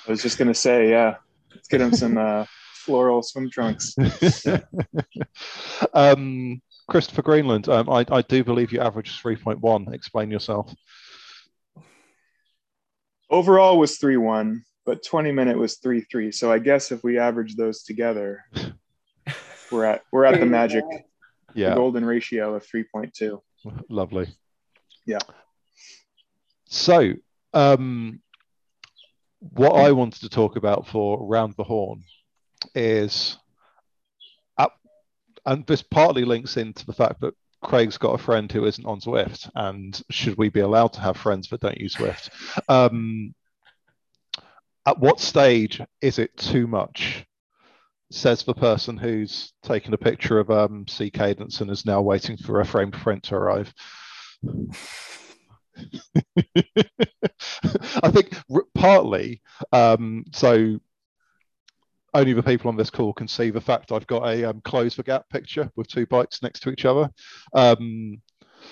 I 0.07 0.11
was 0.11 0.23
just 0.23 0.38
going 0.38 0.49
to 0.49 0.55
say, 0.55 0.90
yeah, 0.90 1.16
let's 1.55 1.69
get 1.69 1.81
him 1.81 1.92
some 1.92 2.19
uh, 2.19 2.45
floral 2.75 3.23
swim 3.23 3.51
trunks. 3.51 3.95
um, 5.95 6.61
Christopher 6.88 7.23
Greenland, 7.23 7.69
um, 7.69 7.90
I, 7.90 8.05
I 8.11 8.23
do 8.23 8.45
believe 8.45 8.73
you 8.73 8.81
averaged 8.81 9.23
3.1. 9.23 9.92
Explain 9.92 10.31
yourself. 10.31 10.73
Overall 13.29 13.79
was 13.79 13.99
three 13.99 14.16
one, 14.16 14.62
but 14.85 15.05
20 15.05 15.33
minute 15.33 15.59
was 15.59 15.79
three 15.79 16.03
three. 16.03 16.31
So 16.31 16.53
I 16.53 16.61
guess 16.61 16.92
if 16.92 17.03
we 17.03 17.19
average 17.19 17.57
those 17.57 17.83
together, 17.83 18.45
we're 19.73 19.85
at 19.85 20.03
we're 20.12 20.25
at 20.25 20.38
the 20.38 20.47
magic 20.47 20.85
yeah. 21.57 21.71
the 21.71 21.75
golden 21.75 22.05
ratio 22.05 22.55
of 22.55 22.66
3.2. 22.66 23.40
Lovely. 23.88 24.29
Yeah. 25.07 25.19
So, 26.66 27.14
um, 27.53 28.21
what 29.40 29.72
I 29.72 29.92
wanted 29.92 30.20
to 30.22 30.29
talk 30.29 30.57
about 30.57 30.87
for 30.87 31.27
Round 31.27 31.55
the 31.57 31.64
Horn 31.64 32.03
is, 32.75 33.37
and 35.44 35.64
this 35.66 35.83
partly 35.83 36.25
links 36.25 36.57
into 36.57 36.85
the 36.85 36.92
fact 36.92 37.20
that 37.20 37.35
Craig's 37.62 37.99
got 37.99 38.18
a 38.18 38.22
friend 38.22 38.51
who 38.51 38.64
isn't 38.64 38.87
on 38.87 39.01
Zwift, 39.01 39.49
and 39.55 40.01
should 40.11 40.37
we 40.37 40.49
be 40.49 40.61
allowed 40.61 40.92
to 40.94 41.01
have 41.01 41.16
friends 41.16 41.49
that 41.49 41.61
don't 41.61 41.81
use 41.81 41.94
Zwift? 41.94 42.31
Um, 42.68 43.35
at 44.87 44.99
what 44.99 45.20
stage 45.20 45.81
is 46.01 46.18
it 46.18 46.37
too 46.37 46.66
much 46.66 47.25
says 48.12 48.44
the 48.44 48.55
person 48.55 48.96
who's 48.96 49.53
taken 49.62 49.92
a 49.92 49.99
picture 49.99 50.38
of 50.38 50.51
um, 50.51 50.87
C 50.87 51.11
Cadence 51.11 51.61
and 51.61 51.70
is 51.70 51.85
now 51.85 52.01
waiting 52.01 52.37
for 52.37 52.61
a 52.61 52.64
framed 52.64 52.92
print 52.92 53.25
to 53.25 53.35
arrive. 53.35 53.72
I 58.02 58.10
think 58.10 58.36
partly, 58.74 59.42
um, 59.72 60.24
so 60.32 60.78
only 62.14 62.32
the 62.32 62.42
people 62.42 62.68
on 62.68 62.76
this 62.76 62.90
call 62.90 63.12
can 63.12 63.28
see 63.28 63.50
the 63.50 63.60
fact 63.60 63.92
I've 63.92 64.06
got 64.06 64.26
a 64.26 64.44
um, 64.44 64.60
close 64.62 64.96
the 64.96 65.02
gap 65.02 65.28
picture 65.28 65.70
with 65.76 65.88
two 65.88 66.06
bikes 66.06 66.42
next 66.42 66.60
to 66.60 66.70
each 66.70 66.84
other. 66.84 67.10
Um, 67.54 68.22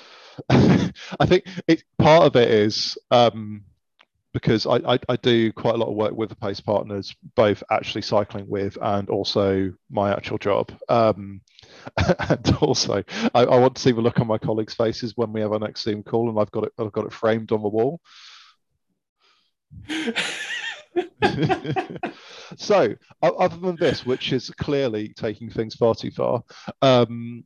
I 0.48 1.26
think 1.26 1.44
it 1.68 1.84
part 1.98 2.24
of 2.24 2.36
it 2.36 2.50
is 2.50 2.96
um, 3.10 3.64
because 4.34 4.66
I, 4.66 4.94
I, 4.94 4.98
I, 5.08 5.16
do 5.16 5.52
quite 5.52 5.76
a 5.76 5.78
lot 5.78 5.88
of 5.88 5.94
work 5.94 6.12
with 6.12 6.28
the 6.28 6.34
pace 6.34 6.60
partners, 6.60 7.14
both 7.36 7.62
actually 7.70 8.02
cycling 8.02 8.48
with 8.48 8.76
and 8.82 9.08
also 9.08 9.72
my 9.90 10.12
actual 10.12 10.38
job. 10.38 10.72
Um, 10.88 11.40
and 12.28 12.56
also, 12.60 13.04
I, 13.32 13.44
I, 13.44 13.58
want 13.58 13.76
to 13.76 13.82
see 13.82 13.92
the 13.92 14.00
look 14.00 14.18
on 14.18 14.26
my 14.26 14.38
colleagues' 14.38 14.74
faces 14.74 15.16
when 15.16 15.32
we 15.32 15.40
have 15.40 15.52
our 15.52 15.60
next 15.60 15.82
Zoom 15.82 16.02
call, 16.02 16.28
and 16.28 16.38
I've 16.38 16.50
got 16.50 16.64
it. 16.64 16.72
I've 16.78 16.92
got 16.92 17.06
it 17.06 17.12
framed 17.12 17.52
on 17.52 17.62
the 17.62 17.68
wall. 17.68 18.00
so, 22.56 22.94
other 23.22 23.56
than 23.56 23.76
this, 23.76 24.04
which 24.04 24.32
is 24.32 24.50
clearly 24.50 25.14
taking 25.14 25.48
things 25.48 25.76
far 25.76 25.94
too 25.94 26.10
far, 26.10 26.42
um, 26.82 27.44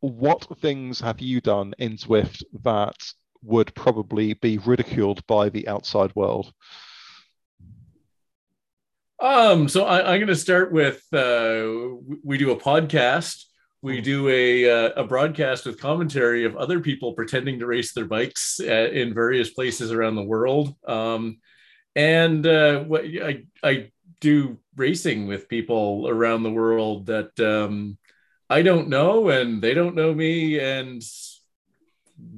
what 0.00 0.46
things 0.60 1.00
have 1.00 1.20
you 1.20 1.40
done 1.40 1.74
in 1.78 1.96
Zwift 1.96 2.42
that 2.62 2.96
would 3.42 3.74
probably 3.74 4.34
be 4.34 4.58
ridiculed 4.58 5.26
by 5.26 5.48
the 5.48 5.68
outside 5.68 6.14
world? 6.14 6.52
Um, 9.20 9.68
so 9.68 9.84
I, 9.84 10.14
am 10.14 10.20
going 10.20 10.28
to 10.28 10.36
start 10.36 10.72
with 10.72 11.02
uh, 11.12 11.66
we 12.22 12.38
do 12.38 12.52
a 12.52 12.60
podcast. 12.60 13.44
We 13.82 13.98
hmm. 13.98 14.04
do 14.04 14.28
a 14.28 14.70
uh, 14.70 14.90
a 14.96 15.04
broadcast 15.04 15.66
with 15.66 15.80
commentary 15.80 16.44
of 16.44 16.56
other 16.56 16.80
people 16.80 17.14
pretending 17.14 17.58
to 17.58 17.66
race 17.66 17.92
their 17.92 18.04
bikes 18.04 18.60
at, 18.60 18.90
uh, 18.90 18.92
in 18.92 19.14
various 19.14 19.50
places 19.50 19.92
around 19.92 20.14
the 20.14 20.22
world. 20.22 20.74
Um, 20.86 21.38
and 21.96 22.46
uh, 22.46 22.84
what 22.84 23.04
I 23.04 23.44
I 23.62 23.90
do 24.20 24.58
racing 24.76 25.26
with 25.26 25.48
people 25.48 26.08
around 26.08 26.42
the 26.42 26.52
world 26.52 27.06
that 27.06 27.38
um, 27.40 27.98
I 28.48 28.62
don't 28.62 28.88
know 28.88 29.28
and 29.28 29.60
they 29.60 29.74
don't 29.74 29.94
know 29.94 30.14
me 30.14 30.58
and 30.58 31.02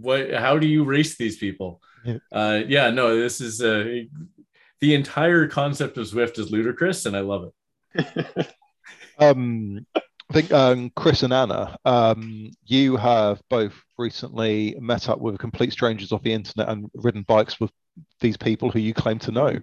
what 0.00 0.32
how 0.32 0.58
do 0.58 0.66
you 0.66 0.84
race 0.84 1.16
these 1.16 1.36
people 1.36 1.80
yeah, 2.04 2.18
uh, 2.32 2.60
yeah 2.66 2.90
no 2.90 3.18
this 3.18 3.40
is 3.40 3.60
uh, 3.60 4.02
the 4.80 4.94
entire 4.94 5.46
concept 5.46 5.98
of 5.98 6.06
Zwift 6.06 6.38
is 6.38 6.50
ludicrous 6.50 7.06
and 7.06 7.16
i 7.16 7.20
love 7.20 7.50
it 7.94 8.54
um 9.18 9.86
I 10.30 10.32
think 10.32 10.52
um, 10.52 10.92
Chris 10.94 11.24
and 11.24 11.32
Anna, 11.32 11.76
um, 11.84 12.52
you 12.64 12.96
have 12.96 13.42
both 13.50 13.74
recently 13.98 14.76
met 14.78 15.08
up 15.08 15.18
with 15.18 15.40
complete 15.40 15.72
strangers 15.72 16.12
off 16.12 16.22
the 16.22 16.32
internet 16.32 16.68
and 16.68 16.88
ridden 16.94 17.22
bikes 17.22 17.58
with 17.58 17.72
these 18.20 18.36
people 18.36 18.70
who 18.70 18.78
you 18.78 18.94
claim 18.94 19.18
to 19.20 19.32
know. 19.32 19.58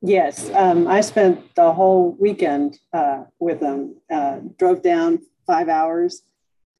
Yes, 0.00 0.48
um, 0.50 0.86
I 0.86 1.00
spent 1.00 1.56
the 1.56 1.72
whole 1.72 2.16
weekend 2.20 2.78
uh, 2.92 3.24
with 3.40 3.58
them. 3.58 3.96
Uh, 4.08 4.38
drove 4.56 4.80
down 4.80 5.18
five 5.44 5.68
hours 5.68 6.22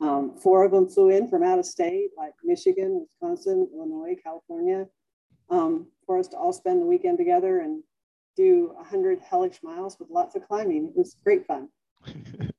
um, 0.00 0.36
four 0.36 0.64
of 0.64 0.70
them 0.70 0.88
flew 0.88 1.10
in 1.10 1.28
from 1.28 1.42
out 1.42 1.58
of 1.58 1.66
state, 1.66 2.10
like 2.16 2.32
Michigan, 2.44 3.00
Wisconsin, 3.00 3.68
Illinois, 3.74 4.14
California, 4.22 4.86
um, 5.50 5.88
for 6.06 6.18
us 6.18 6.28
to 6.28 6.36
all 6.36 6.52
spend 6.52 6.80
the 6.80 6.86
weekend 6.86 7.18
together 7.18 7.60
and 7.60 7.82
do 8.36 8.72
100 8.76 9.20
hellish 9.20 9.60
miles 9.62 9.98
with 9.98 10.08
lots 10.10 10.36
of 10.36 10.46
climbing. 10.46 10.88
It 10.88 10.96
was 10.96 11.16
great 11.24 11.46
fun. 11.46 11.68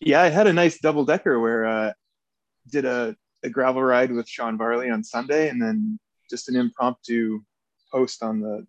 yeah, 0.00 0.22
I 0.22 0.30
had 0.30 0.46
a 0.46 0.52
nice 0.52 0.78
double 0.78 1.04
decker 1.04 1.38
where 1.38 1.66
uh, 1.66 1.92
did 2.70 2.86
a, 2.86 3.14
a 3.42 3.50
gravel 3.50 3.82
ride 3.82 4.10
with 4.10 4.28
Sean 4.28 4.56
Varley 4.56 4.90
on 4.90 5.04
Sunday, 5.04 5.50
and 5.50 5.60
then 5.60 5.98
just 6.30 6.48
an 6.48 6.56
impromptu 6.56 7.40
post 7.92 8.22
on 8.22 8.40
the 8.40 8.66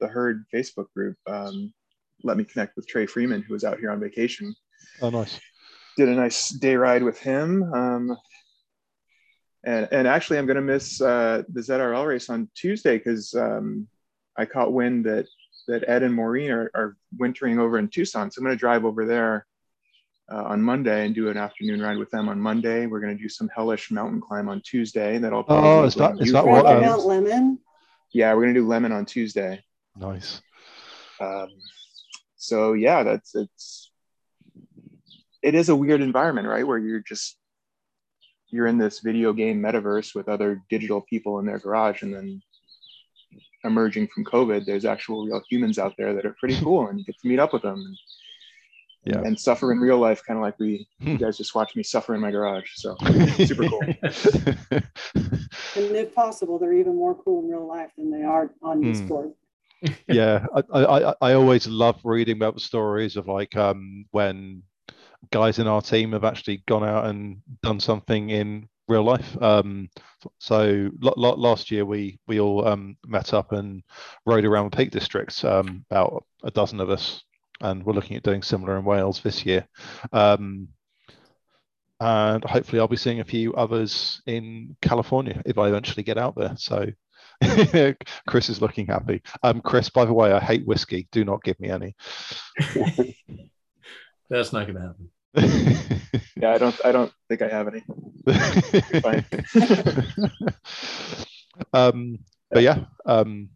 the 0.00 0.08
herd 0.08 0.44
Facebook 0.52 0.86
group. 0.94 1.16
Um, 1.26 1.72
let 2.26 2.36
me 2.36 2.44
connect 2.44 2.76
with 2.76 2.86
Trey 2.86 3.06
Freeman, 3.06 3.42
who 3.42 3.54
was 3.54 3.64
out 3.64 3.78
here 3.78 3.90
on 3.90 4.00
vacation. 4.00 4.54
Oh, 5.00 5.10
nice. 5.10 5.40
Did 5.96 6.08
a 6.08 6.14
nice 6.14 6.50
day 6.50 6.76
ride 6.76 7.02
with 7.02 7.18
him. 7.18 7.62
Um, 7.72 8.16
and, 9.64 9.88
and 9.90 10.06
actually, 10.06 10.38
I'm 10.38 10.46
going 10.46 10.56
to 10.56 10.62
miss 10.62 11.00
uh, 11.00 11.42
the 11.48 11.60
ZRL 11.60 12.06
race 12.06 12.28
on 12.28 12.48
Tuesday 12.54 12.98
because 12.98 13.34
um, 13.34 13.88
I 14.36 14.44
caught 14.44 14.72
wind 14.72 15.06
that 15.06 15.26
that 15.68 15.88
Ed 15.88 16.04
and 16.04 16.14
Maureen 16.14 16.50
are, 16.50 16.70
are 16.74 16.96
wintering 17.18 17.58
over 17.58 17.78
in 17.78 17.88
Tucson. 17.88 18.30
So 18.30 18.38
I'm 18.38 18.44
going 18.44 18.56
to 18.56 18.60
drive 18.60 18.84
over 18.84 19.04
there 19.04 19.46
uh, 20.30 20.44
on 20.44 20.62
Monday 20.62 21.06
and 21.06 21.14
do 21.14 21.28
an 21.28 21.36
afternoon 21.36 21.80
ride 21.80 21.98
with 21.98 22.10
them 22.10 22.28
on 22.28 22.40
Monday. 22.40 22.86
We're 22.86 23.00
going 23.00 23.16
to 23.16 23.22
do 23.22 23.28
some 23.28 23.48
hellish 23.54 23.90
mountain 23.90 24.20
climb 24.20 24.48
on 24.48 24.60
Tuesday. 24.60 25.16
and 25.16 25.24
That'll 25.24 25.44
oh, 25.48 25.84
is 25.84 25.94
that 25.96 26.20
is 26.20 26.32
that 26.32 26.46
what? 26.46 26.66
Um, 26.66 26.82
Mount 26.82 27.02
Lemmon? 27.02 27.58
Yeah, 28.12 28.32
we're 28.34 28.42
going 28.42 28.54
to 28.54 28.60
do 28.60 28.66
Lemmon 28.66 28.92
on 28.92 29.04
Tuesday. 29.04 29.62
Nice. 29.96 30.40
Um, 31.20 31.48
so 32.46 32.74
yeah, 32.74 33.02
that's 33.02 33.34
it's 33.34 33.90
it 35.42 35.54
is 35.54 35.68
a 35.68 35.76
weird 35.76 36.00
environment, 36.00 36.46
right? 36.46 36.66
Where 36.66 36.78
you're 36.78 37.00
just 37.00 37.36
you're 38.48 38.68
in 38.68 38.78
this 38.78 39.00
video 39.00 39.32
game 39.32 39.60
metaverse 39.60 40.14
with 40.14 40.28
other 40.28 40.62
digital 40.70 41.00
people 41.00 41.40
in 41.40 41.46
their 41.46 41.58
garage, 41.58 42.02
and 42.02 42.14
then 42.14 42.40
emerging 43.64 44.06
from 44.08 44.24
COVID, 44.24 44.64
there's 44.64 44.84
actual 44.84 45.26
real 45.26 45.42
humans 45.50 45.78
out 45.78 45.94
there 45.98 46.14
that 46.14 46.24
are 46.24 46.36
pretty 46.38 46.58
cool, 46.60 46.86
and 46.86 47.00
you 47.00 47.04
get 47.04 47.18
to 47.18 47.28
meet 47.28 47.40
up 47.40 47.52
with 47.52 47.62
them. 47.62 47.80
And, 47.80 47.98
yeah. 49.04 49.20
and 49.20 49.38
suffer 49.38 49.70
in 49.70 49.78
real 49.78 49.98
life, 49.98 50.22
kind 50.26 50.36
of 50.36 50.42
like 50.42 50.58
we 50.58 50.88
you 50.98 51.12
hmm. 51.12 51.16
guys 51.16 51.36
just 51.36 51.54
watched 51.54 51.76
me 51.76 51.84
suffer 51.84 52.14
in 52.14 52.20
my 52.20 52.32
garage. 52.32 52.70
So 52.74 52.96
super 53.44 53.68
cool. 53.68 53.80
and 53.82 54.84
if 55.74 56.12
possible, 56.12 56.58
they're 56.58 56.72
even 56.72 56.96
more 56.96 57.14
cool 57.14 57.44
in 57.44 57.50
real 57.50 57.66
life 57.66 57.90
than 57.96 58.10
they 58.10 58.24
are 58.24 58.50
on 58.62 58.82
mm. 58.82 58.92
Discord 58.92 59.32
yeah, 60.08 60.46
I, 60.72 60.84
I 60.84 61.14
I 61.20 61.32
always 61.34 61.66
love 61.66 62.00
reading 62.04 62.36
about 62.36 62.54
the 62.54 62.60
stories 62.60 63.16
of 63.16 63.28
like 63.28 63.56
um 63.56 64.06
when 64.10 64.62
guys 65.30 65.58
in 65.58 65.66
our 65.66 65.82
team 65.82 66.12
have 66.12 66.24
actually 66.24 66.62
gone 66.66 66.84
out 66.84 67.06
and 67.06 67.38
done 67.62 67.80
something 67.80 68.30
in 68.30 68.68
real 68.88 69.02
life. 69.02 69.40
Um, 69.42 69.88
so 70.38 70.90
last 71.00 71.70
year 71.70 71.84
we 71.84 72.18
we 72.26 72.40
all 72.40 72.66
um, 72.66 72.96
met 73.06 73.34
up 73.34 73.52
and 73.52 73.82
rode 74.24 74.44
around 74.44 74.70
the 74.70 74.76
Peak 74.76 74.90
District. 74.90 75.44
Um, 75.44 75.84
about 75.90 76.24
a 76.44 76.50
dozen 76.50 76.80
of 76.80 76.90
us 76.90 77.22
and 77.60 77.84
we're 77.84 77.94
looking 77.94 78.16
at 78.16 78.22
doing 78.22 78.42
similar 78.42 78.78
in 78.78 78.84
Wales 78.84 79.20
this 79.20 79.44
year. 79.46 79.66
Um, 80.12 80.68
and 81.98 82.44
hopefully, 82.44 82.78
I'll 82.78 82.88
be 82.88 82.96
seeing 82.96 83.20
a 83.20 83.24
few 83.24 83.54
others 83.54 84.20
in 84.26 84.76
California 84.82 85.42
if 85.46 85.56
I 85.56 85.68
eventually 85.68 86.02
get 86.02 86.18
out 86.18 86.36
there. 86.36 86.54
So, 86.58 86.86
Chris 88.28 88.48
is 88.48 88.60
looking 88.60 88.86
happy. 88.86 89.22
Um, 89.42 89.60
Chris, 89.60 89.88
by 89.88 90.04
the 90.04 90.12
way, 90.12 90.32
I 90.32 90.40
hate 90.40 90.66
whiskey. 90.66 91.08
Do 91.12 91.24
not 91.24 91.42
give 91.44 91.58
me 91.60 91.70
any. 91.70 91.94
That's 94.30 94.52
not 94.52 94.66
going 94.66 94.74
to 94.74 94.80
happen. 94.80 95.10
yeah, 96.36 96.52
I 96.52 96.58
don't. 96.58 96.74
I 96.84 96.92
don't 96.92 97.12
think 97.28 97.42
I 97.42 97.48
have 97.48 97.68
any. 97.68 97.82
um, 101.74 102.18
but 102.50 102.62
yeah, 102.62 102.84
um, 103.04 103.50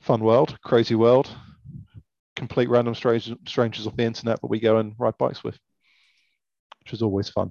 fun 0.00 0.20
world, 0.20 0.56
crazy 0.62 0.94
world, 0.94 1.28
complete 2.36 2.68
random 2.68 2.94
strangers, 2.94 3.36
strangers 3.46 3.86
off 3.86 3.96
the 3.96 4.04
internet, 4.04 4.40
but 4.40 4.50
we 4.50 4.60
go 4.60 4.78
and 4.78 4.94
ride 4.98 5.18
bikes 5.18 5.42
with, 5.42 5.58
which 6.80 6.92
is 6.92 7.02
always 7.02 7.28
fun. 7.28 7.50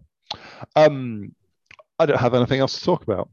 Um, 0.76 1.36
I 2.00 2.06
don't 2.06 2.20
have 2.20 2.34
anything 2.34 2.60
else 2.60 2.80
to 2.80 2.86
talk 2.86 3.04
about. 3.04 3.30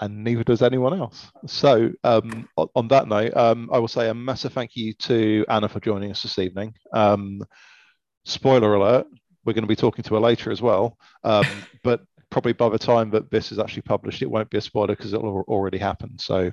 And 0.00 0.24
neither 0.24 0.44
does 0.44 0.62
anyone 0.62 0.98
else. 0.98 1.30
So, 1.46 1.90
um, 2.04 2.48
on 2.56 2.88
that 2.88 3.08
note, 3.08 3.36
um, 3.36 3.70
I 3.72 3.78
will 3.78 3.88
say 3.88 4.08
a 4.08 4.14
massive 4.14 4.52
thank 4.52 4.76
you 4.76 4.92
to 4.94 5.44
Anna 5.48 5.68
for 5.68 5.80
joining 5.80 6.10
us 6.10 6.22
this 6.22 6.38
evening. 6.38 6.74
Um, 6.92 7.42
spoiler 8.24 8.74
alert, 8.74 9.06
we're 9.44 9.54
going 9.54 9.64
to 9.64 9.68
be 9.68 9.76
talking 9.76 10.02
to 10.02 10.14
her 10.14 10.20
later 10.20 10.50
as 10.50 10.60
well. 10.60 10.98
Um, 11.24 11.46
but 11.82 12.02
probably 12.30 12.52
by 12.52 12.68
the 12.68 12.78
time 12.78 13.10
that 13.10 13.30
this 13.30 13.52
is 13.52 13.58
actually 13.58 13.82
published, 13.82 14.20
it 14.20 14.30
won't 14.30 14.50
be 14.50 14.58
a 14.58 14.62
spoiler 14.62 14.88
because 14.88 15.12
it'll 15.12 15.44
already 15.48 15.78
happen. 15.78 16.18
So, 16.18 16.52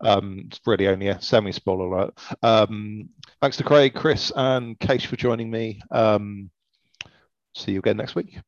um, 0.00 0.42
it's 0.46 0.60
really 0.66 0.88
only 0.88 1.08
a 1.08 1.20
semi 1.20 1.52
spoiler 1.52 1.86
alert. 1.86 2.18
Um, 2.42 3.08
thanks 3.40 3.56
to 3.58 3.64
Craig, 3.64 3.94
Chris, 3.94 4.32
and 4.36 4.78
Kate 4.78 5.02
for 5.02 5.16
joining 5.16 5.50
me. 5.50 5.80
see 7.54 7.72
you 7.72 7.78
again 7.78 7.96
next 7.96 8.14
week. 8.14 8.38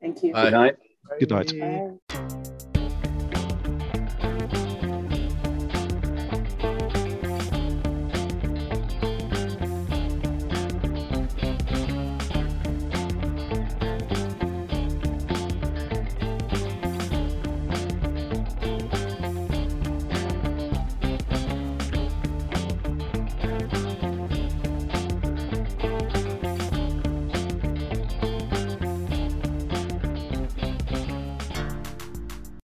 Thank 0.00 0.22
you. 0.22 0.32
Good 0.32 0.52
night. 0.52 0.76
Good 1.18 1.30
night. 1.30 1.52
Bye. 2.08 2.79